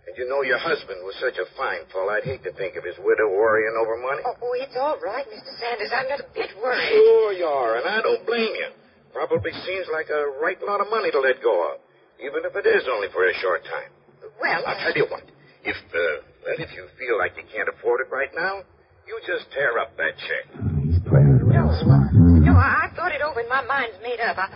And 0.08 0.16
you 0.16 0.24
know 0.26 0.40
your 0.42 0.58
husband 0.58 1.04
was 1.04 1.14
such 1.20 1.36
a 1.36 1.46
fine 1.54 1.84
fellow, 1.92 2.08
I'd 2.10 2.24
hate 2.24 2.42
to 2.48 2.52
think 2.56 2.74
of 2.80 2.82
his 2.82 2.96
widow 2.98 3.28
worrying 3.28 3.76
over 3.76 4.00
money. 4.00 4.24
Oh, 4.24 4.34
oh, 4.40 4.54
it's 4.56 4.74
all 4.74 4.96
right, 5.04 5.28
Mr. 5.28 5.52
Sanders. 5.60 5.92
I'm 5.92 6.08
not 6.08 6.24
a 6.24 6.28
bit 6.32 6.48
worried. 6.58 6.88
Sure 6.88 7.32
you 7.36 7.44
are, 7.44 7.76
and 7.76 7.86
I 7.86 8.00
don't 8.00 8.24
blame 8.24 8.50
you. 8.56 8.72
Probably 9.12 9.52
seems 9.68 9.86
like 9.92 10.08
a 10.08 10.40
right 10.40 10.56
lot 10.64 10.80
of 10.80 10.88
money 10.88 11.12
to 11.12 11.20
let 11.20 11.44
go 11.44 11.52
of, 11.76 11.84
even 12.24 12.40
if 12.48 12.56
it 12.56 12.66
is 12.66 12.88
only 12.88 13.12
for 13.12 13.28
a 13.28 13.34
short 13.44 13.62
time. 13.68 13.92
Well, 14.40 14.62
I'll 14.64 14.80
tell 14.80 14.96
you 14.96 15.06
what. 15.12 15.28
If, 15.62 15.76
uh, 15.76 16.24
well, 16.40 16.56
if 16.56 16.72
you 16.72 16.88
feel 16.96 17.18
like 17.20 17.36
you 17.36 17.44
can't 17.52 17.68
afford 17.68 18.00
it 18.00 18.08
right 18.08 18.32
now, 18.32 18.64
you 19.04 19.14
just 19.28 19.52
tear 19.52 19.76
up 19.78 19.92
that 20.00 20.16
check. 20.24 20.44
He's 20.88 21.00
playing 21.04 21.36
it 21.36 21.44
real 21.44 21.68
smart. 21.84 22.16
no, 22.16 22.56
I, 22.56 22.88
I 22.88 22.96
thought 22.96 23.12
it 23.12 23.20
over 23.20 23.40
and 23.40 23.48
my 23.48 23.60
mind's 23.68 24.00
made 24.00 24.20
up. 24.24 24.40
I, 24.40 24.48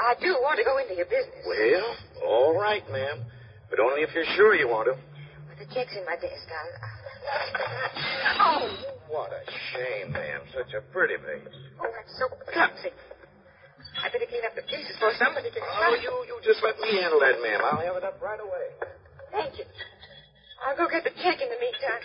I 0.00 0.14
do 0.20 0.32
want 0.40 0.56
to 0.58 0.64
go 0.64 0.78
into 0.80 0.96
your 0.96 1.06
business. 1.06 1.44
Well, 1.44 1.84
all 2.24 2.54
right, 2.58 2.82
ma'am. 2.90 3.24
But 3.68 3.80
only 3.80 4.02
if 4.02 4.10
you're 4.14 4.24
sure 4.36 4.54
you 4.56 4.66
want 4.68 4.88
to. 4.88 4.96
With 4.96 5.58
the 5.60 5.68
check's 5.74 5.92
in 5.96 6.04
my 6.08 6.16
desk. 6.16 6.48
I'll... 6.48 6.72
Oh, 8.40 8.64
What 9.12 9.30
a 9.30 9.42
shame, 9.76 10.12
ma'am. 10.12 10.40
Such 10.56 10.72
a 10.72 10.80
pretty 10.90 11.14
face. 11.20 11.52
oh, 11.78 11.84
I'm 11.84 12.08
so 12.16 12.26
clumsy. 12.48 12.90
I 14.00 14.08
better 14.08 14.24
clean 14.24 14.40
up 14.48 14.56
the 14.56 14.64
pieces 14.64 14.96
before 14.96 15.12
somebody 15.20 15.52
can 15.52 15.60
Oh, 15.62 15.92
you, 16.00 16.10
you 16.26 16.34
just 16.42 16.64
let 16.64 16.80
me 16.80 16.96
handle 16.96 17.20
that, 17.20 17.36
ma'am. 17.44 17.60
I'll 17.60 17.84
have 17.84 17.96
it 18.00 18.04
up 18.08 18.16
right 18.24 18.40
away. 18.40 18.66
Thank 19.30 19.58
you. 19.60 19.64
I'll 20.64 20.76
go 20.76 20.88
get 20.88 21.04
the 21.04 21.12
check 21.20 21.38
in 21.44 21.48
the 21.52 21.60
meantime. 21.60 22.02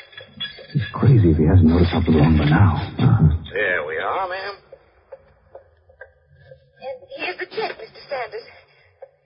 He's 0.76 0.90
crazy 0.92 1.32
if 1.32 1.38
he 1.40 1.48
hasn't 1.48 1.66
noticed 1.72 1.92
something 1.96 2.14
wrong 2.14 2.36
by 2.38 2.46
now. 2.52 2.76
Uh-huh. 3.00 3.32
There 3.56 3.88
we 3.88 3.96
are, 3.98 4.28
ma'am. 4.28 4.54
And 7.16 7.24
here's 7.24 7.40
the 7.40 7.48
check, 7.56 7.72
Mr. 7.80 8.02
Sanders. 8.12 8.44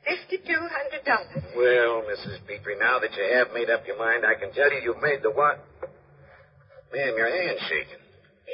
Fifty-two 0.06 0.62
hundred 0.62 1.04
dollars. 1.06 1.43
Well, 1.58 2.02
Mrs. 2.06 2.39
Petrie, 2.47 2.78
now 2.80 2.99
that 2.99 3.13
you 3.13 3.25
have 3.38 3.49
made 3.54 3.69
up 3.69 3.86
your 3.86 3.97
mind, 3.97 4.25
I 4.25 4.34
can 4.39 4.54
tell 4.54 4.71
you 4.71 4.80
you've 4.84 5.02
made 5.02 5.21
the 5.21 5.30
what? 5.32 5.60
Ma'am, 6.93 7.13
your 7.17 7.30
hand's 7.30 7.62
shaking. 7.69 8.02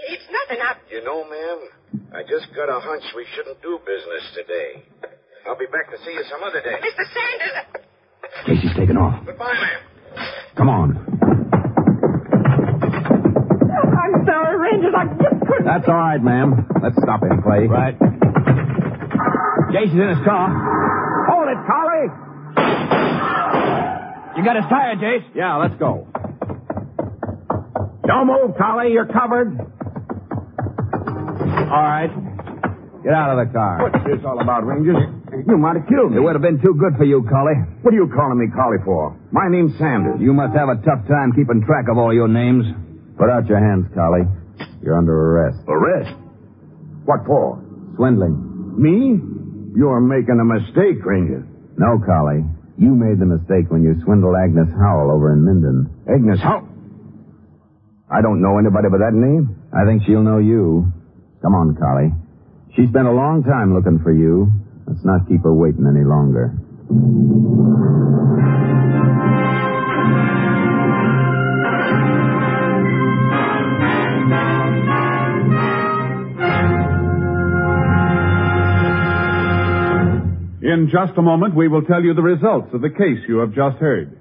It's 0.10 0.28
nothing. 0.32 0.60
I... 0.60 0.76
You 0.92 1.04
know, 1.04 1.24
ma'am, 1.24 1.60
I 2.16 2.24
just 2.24 2.48
got 2.56 2.68
a 2.68 2.80
hunch 2.80 3.04
we 3.16 3.26
shouldn't 3.36 3.62
do 3.62 3.80
business 3.86 4.24
today. 4.36 4.84
I'll 5.48 5.58
be 5.58 5.68
back 5.72 5.92
to 5.92 5.98
see 6.04 6.12
you 6.12 6.24
some 6.32 6.44
other 6.44 6.60
day. 6.60 6.76
Mr. 6.82 7.06
Sanders. 7.14 7.56
Casey's 8.48 8.76
taken 8.76 8.98
off. 8.98 9.26
Goodbye, 9.26 9.54
ma'am. 9.54 9.82
Come 10.58 10.70
on. 10.70 10.98
I'm 13.96 14.26
sorry, 14.26 14.58
Rangers. 14.60 14.94
I 14.98 15.06
just 15.08 15.40
couldn't. 15.48 15.66
That's 15.66 15.88
all 15.88 15.96
right, 15.96 16.22
ma'am. 16.22 16.68
Let's 16.82 16.96
stop 17.02 17.22
him, 17.24 17.42
Clay. 17.44 17.68
Right. 17.68 17.96
Jason's 19.76 20.00
in 20.00 20.08
his 20.08 20.24
car. 20.24 20.48
Hold 21.28 21.52
it, 21.52 21.60
Collie! 21.68 22.08
You 24.40 24.44
got 24.48 24.56
his 24.56 24.64
tire, 24.72 24.96
Jace? 24.96 25.28
Yeah, 25.36 25.60
let's 25.60 25.76
go. 25.76 26.08
Don't 28.08 28.28
move, 28.28 28.56
Collie. 28.56 28.94
You're 28.94 29.12
covered. 29.12 29.60
All 31.68 31.88
right. 31.92 32.08
Get 33.04 33.12
out 33.12 33.36
of 33.36 33.48
the 33.48 33.52
car. 33.52 33.84
What's 33.84 34.00
this 34.08 34.24
all 34.24 34.40
about, 34.40 34.66
Rangers? 34.66 34.96
You 35.46 35.58
might 35.58 35.76
have 35.76 35.88
killed 35.92 36.12
me. 36.12 36.18
It 36.18 36.24
would 36.24 36.40
have 36.40 36.42
been 36.42 36.62
too 36.64 36.80
good 36.80 36.96
for 36.96 37.04
you, 37.04 37.28
Collie. 37.28 37.60
What 37.84 37.94
are 37.94 37.98
you 37.98 38.08
calling 38.16 38.40
me 38.40 38.48
Collie 38.56 38.80
for? 38.86 39.12
My 39.32 39.50
name's 39.50 39.78
Sanders. 39.78 40.22
You 40.22 40.32
must 40.32 40.56
have 40.56 40.70
a 40.70 40.80
tough 40.88 41.04
time 41.12 41.36
keeping 41.36 41.60
track 41.68 41.92
of 41.92 41.98
all 41.98 42.14
your 42.14 42.30
names. 42.30 42.64
Put 43.20 43.30
out 43.30 43.46
your 43.48 43.60
hands, 43.60 43.92
Collie. 43.94 44.24
You're 44.82 44.98
under 44.98 45.12
arrest. 45.12 45.60
Arrest? 45.68 46.16
What 47.04 47.26
for? 47.28 47.60
Swindling. 47.98 48.40
Me? 48.80 49.35
You're 49.76 50.00
making 50.00 50.40
a 50.40 50.46
mistake, 50.46 51.04
Ranger. 51.04 51.46
No, 51.78 52.00
Collie. 52.00 52.46
You 52.78 52.96
made 52.96 53.20
the 53.20 53.26
mistake 53.28 53.72
when 53.72 53.84
you 53.84 53.96
swindled 54.04 54.36
Agnes 54.36 54.68
Howell 54.80 55.12
over 55.12 55.32
in 55.34 55.44
Minden. 55.44 55.92
Agnes 56.08 56.40
How? 56.42 56.68
I 58.12 58.22
don't 58.22 58.42
know 58.42 58.58
anybody 58.58 58.88
by 58.90 59.00
that 59.00 59.14
name. 59.14 59.56
I 59.74 59.86
think 59.86 60.04
she'll 60.06 60.24
know 60.24 60.38
you. 60.38 60.92
Come 61.42 61.56
on, 61.56 61.76
Collie. 61.76 62.12
She 62.76 62.88
spent 62.88 63.08
a 63.08 63.12
long 63.12 63.44
time 63.44 63.74
looking 63.74 64.00
for 64.04 64.12
you. 64.14 64.52
Let's 64.88 65.04
not 65.04 65.28
keep 65.28 65.44
her 65.44 65.54
waiting 65.54 65.88
any 65.88 66.06
longer. 66.06 66.56
In 80.76 80.92
just 80.92 81.18
a 81.18 81.22
moment, 81.22 81.56
we 81.56 81.70
will 81.70 81.84
tell 81.88 82.04
you 82.04 82.14
the 82.14 82.22
results 82.22 82.68
of 82.74 82.82
the 82.82 82.90
case 82.90 83.24
you 83.30 83.38
have 83.38 83.56
just 83.56 83.78
heard. 83.78 84.20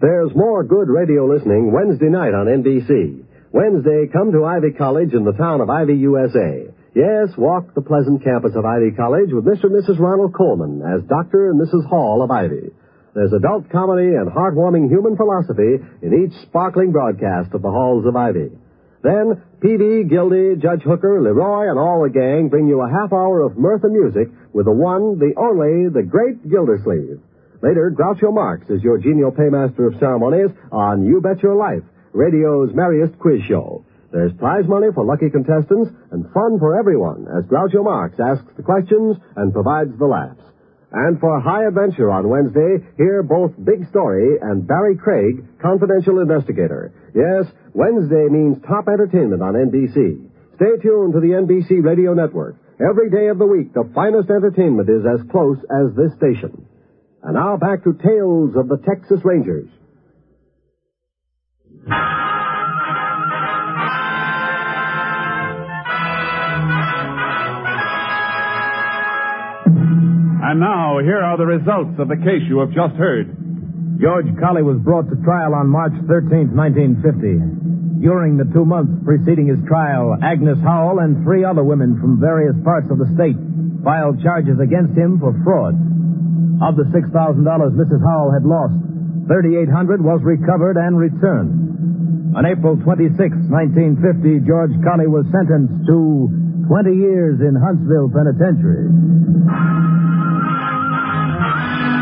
There's 0.00 0.30
more 0.32 0.62
good 0.62 0.86
radio 0.86 1.26
listening 1.26 1.72
Wednesday 1.74 2.06
night 2.06 2.30
on 2.38 2.46
NBC. 2.46 3.26
Wednesday, 3.50 4.06
come 4.12 4.30
to 4.30 4.44
Ivy 4.44 4.78
College 4.78 5.12
in 5.12 5.24
the 5.24 5.34
town 5.34 5.60
of 5.60 5.68
Ivy, 5.68 5.96
USA. 6.06 6.70
Yes, 6.94 7.34
walk 7.36 7.74
the 7.74 7.82
pleasant 7.82 8.22
campus 8.22 8.54
of 8.54 8.64
Ivy 8.64 8.92
College 8.94 9.34
with 9.34 9.42
Mr. 9.44 9.64
and 9.64 9.74
Mrs. 9.74 9.98
Ronald 9.98 10.38
Colman 10.38 10.86
as 10.86 11.02
Dr. 11.10 11.50
and 11.50 11.60
Mrs. 11.60 11.82
Hall 11.90 12.22
of 12.22 12.30
Ivy. 12.30 12.70
There's 13.16 13.32
adult 13.32 13.68
comedy 13.70 14.14
and 14.14 14.30
heartwarming 14.30 14.86
human 14.86 15.16
philosophy 15.16 15.82
in 16.00 16.14
each 16.14 16.46
sparkling 16.46 16.92
broadcast 16.92 17.50
of 17.54 17.62
the 17.62 17.74
halls 17.74 18.06
of 18.06 18.14
Ivy. 18.14 18.54
Then, 19.02 19.42
Peavey, 19.60 20.08
Gildy, 20.08 20.60
Judge 20.60 20.82
Hooker, 20.82 21.22
Leroy, 21.22 21.70
and 21.70 21.78
all 21.78 22.02
the 22.02 22.10
gang 22.10 22.48
bring 22.48 22.68
you 22.68 22.80
a 22.82 22.90
half 22.90 23.12
hour 23.12 23.40
of 23.40 23.56
mirth 23.56 23.84
and 23.84 23.92
music 23.92 24.28
with 24.52 24.66
the 24.66 24.72
one, 24.72 25.18
the 25.18 25.32
only, 25.36 25.88
the 25.88 26.02
great 26.02 26.48
Gildersleeve. 26.48 27.20
Later, 27.62 27.92
Groucho 27.96 28.32
Marx 28.32 28.68
is 28.68 28.82
your 28.82 28.98
genial 28.98 29.30
paymaster 29.32 29.86
of 29.86 29.98
ceremonies 30.00 30.50
on 30.72 31.04
You 31.04 31.20
Bet 31.20 31.42
Your 31.42 31.56
Life, 31.56 31.84
radio's 32.12 32.74
merriest 32.74 33.18
quiz 33.18 33.40
show. 33.48 33.84
There's 34.12 34.32
prize 34.34 34.64
money 34.66 34.88
for 34.94 35.04
lucky 35.04 35.30
contestants 35.30 35.90
and 36.10 36.24
fun 36.32 36.58
for 36.58 36.78
everyone 36.78 37.26
as 37.28 37.44
Groucho 37.44 37.84
Marx 37.84 38.18
asks 38.18 38.48
the 38.56 38.62
questions 38.62 39.16
and 39.36 39.52
provides 39.52 39.96
the 39.98 40.06
laughs. 40.06 40.42
And 40.92 41.20
for 41.20 41.40
High 41.40 41.66
Adventure 41.66 42.10
on 42.10 42.28
Wednesday, 42.28 42.84
hear 42.96 43.22
both 43.22 43.52
Big 43.62 43.88
Story 43.90 44.38
and 44.42 44.66
Barry 44.66 44.96
Craig, 44.96 45.46
confidential 45.62 46.18
investigator. 46.18 46.92
Yes, 47.14 47.46
Wednesday 47.74 48.26
means 48.28 48.58
top 48.66 48.88
entertainment 48.88 49.42
on 49.42 49.54
NBC. 49.54 50.26
Stay 50.56 50.76
tuned 50.82 51.14
to 51.14 51.20
the 51.20 51.38
NBC 51.38 51.84
Radio 51.84 52.12
Network. 52.12 52.56
Every 52.80 53.08
day 53.08 53.28
of 53.28 53.38
the 53.38 53.46
week, 53.46 53.72
the 53.72 53.88
finest 53.94 54.30
entertainment 54.30 54.88
is 54.88 55.06
as 55.06 55.20
close 55.30 55.58
as 55.70 55.94
this 55.94 56.12
station. 56.16 56.66
And 57.22 57.34
now 57.34 57.56
back 57.56 57.84
to 57.84 57.92
Tales 57.92 58.56
of 58.56 58.68
the 58.68 58.78
Texas 58.82 59.20
Rangers. 59.24 59.68
And 70.50 70.58
now, 70.58 70.98
here 70.98 71.22
are 71.22 71.38
the 71.38 71.46
results 71.46 71.94
of 72.02 72.10
the 72.10 72.18
case 72.18 72.42
you 72.50 72.58
have 72.58 72.74
just 72.74 72.98
heard. 72.98 73.30
George 74.02 74.26
Colley 74.42 74.66
was 74.66 74.82
brought 74.82 75.06
to 75.06 75.14
trial 75.22 75.54
on 75.54 75.70
March 75.70 75.94
13, 76.10 76.50
1950. 76.50 78.02
During 78.02 78.34
the 78.34 78.50
two 78.50 78.66
months 78.66 78.90
preceding 79.06 79.46
his 79.46 79.62
trial, 79.70 80.18
Agnes 80.18 80.58
Howell 80.66 81.06
and 81.06 81.22
three 81.22 81.46
other 81.46 81.62
women 81.62 82.02
from 82.02 82.18
various 82.18 82.58
parts 82.66 82.90
of 82.90 82.98
the 82.98 83.06
state 83.14 83.38
filed 83.86 84.18
charges 84.26 84.58
against 84.58 84.98
him 84.98 85.22
for 85.22 85.38
fraud. 85.46 85.78
Of 86.66 86.74
the 86.74 86.90
$6,000 86.90 87.14
Mrs. 87.14 88.02
Howell 88.02 88.34
had 88.34 88.42
lost, 88.42 88.74
3800 89.30 90.02
was 90.02 90.18
recovered 90.26 90.74
and 90.74 90.98
returned. 90.98 92.34
On 92.34 92.42
April 92.42 92.74
26, 92.74 93.14
1950, 93.22 94.42
George 94.50 94.74
Colley 94.82 95.06
was 95.06 95.30
sentenced 95.30 95.86
to 95.86 96.49
20 96.70 96.94
years 96.94 97.34
in 97.42 97.50
Huntsville 97.58 98.06
Penitentiary. 98.14 98.86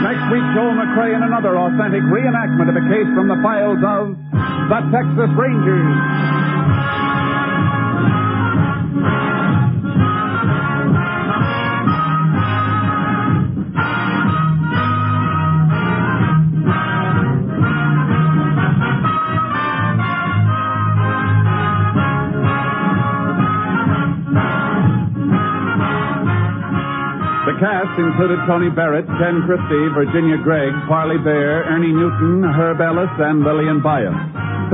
Next 0.04 0.24
week, 0.28 0.44
Joel 0.52 0.76
McCrea 0.76 1.16
in 1.16 1.22
another 1.24 1.56
authentic 1.56 2.04
reenactment 2.12 2.68
of 2.68 2.76
a 2.76 2.84
case 2.92 3.08
from 3.16 3.32
the 3.32 3.40
files 3.40 3.80
of 3.80 4.12
the 4.68 4.80
Texas 4.92 5.32
Rangers. 5.40 5.88
Included 28.18 28.50
Tony 28.50 28.66
Barrett, 28.74 29.06
Ken 29.06 29.46
Christy, 29.46 29.78
Virginia 29.94 30.42
Gregg, 30.42 30.74
Parley 30.90 31.22
Baer, 31.22 31.62
Ernie 31.70 31.94
Newton, 31.94 32.42
Herb 32.42 32.82
Ellis, 32.82 33.14
and 33.14 33.46
Lillian 33.46 33.78
Buyeff. 33.78 34.10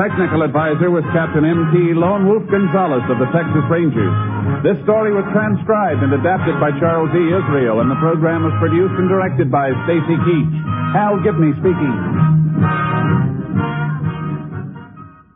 Technical 0.00 0.40
advisor 0.48 0.88
was 0.88 1.04
Captain 1.12 1.44
M.T. 1.44 1.92
Lone 1.92 2.24
Wolf 2.24 2.40
Gonzaullas 2.48 3.04
of 3.04 3.20
the 3.20 3.28
Texas 3.36 3.60
Rangers. 3.68 4.16
This 4.64 4.80
story 4.88 5.12
was 5.12 5.28
transcribed 5.36 6.00
and 6.00 6.16
adapted 6.16 6.56
by 6.56 6.72
Charles 6.80 7.12
E. 7.12 7.20
Israel, 7.36 7.84
and 7.84 7.92
the 7.92 8.00
program 8.00 8.48
was 8.48 8.56
produced 8.64 8.96
and 8.96 9.12
directed 9.12 9.52
by 9.52 9.68
Stacy 9.84 10.16
Keach. 10.24 10.54
Hal 10.96 11.20
Gibney 11.20 11.52
speaking. 11.60 11.96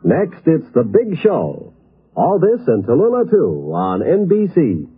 Next, 0.01 0.41
it's 0.49 0.65
The 0.73 0.81
Big 0.81 1.13
Show. 1.21 1.77
All 2.17 2.41
this 2.41 2.65
and 2.65 2.81
Tallulah 2.89 3.29
2 3.29 3.69
on 3.69 4.01
NBC. 4.01 4.97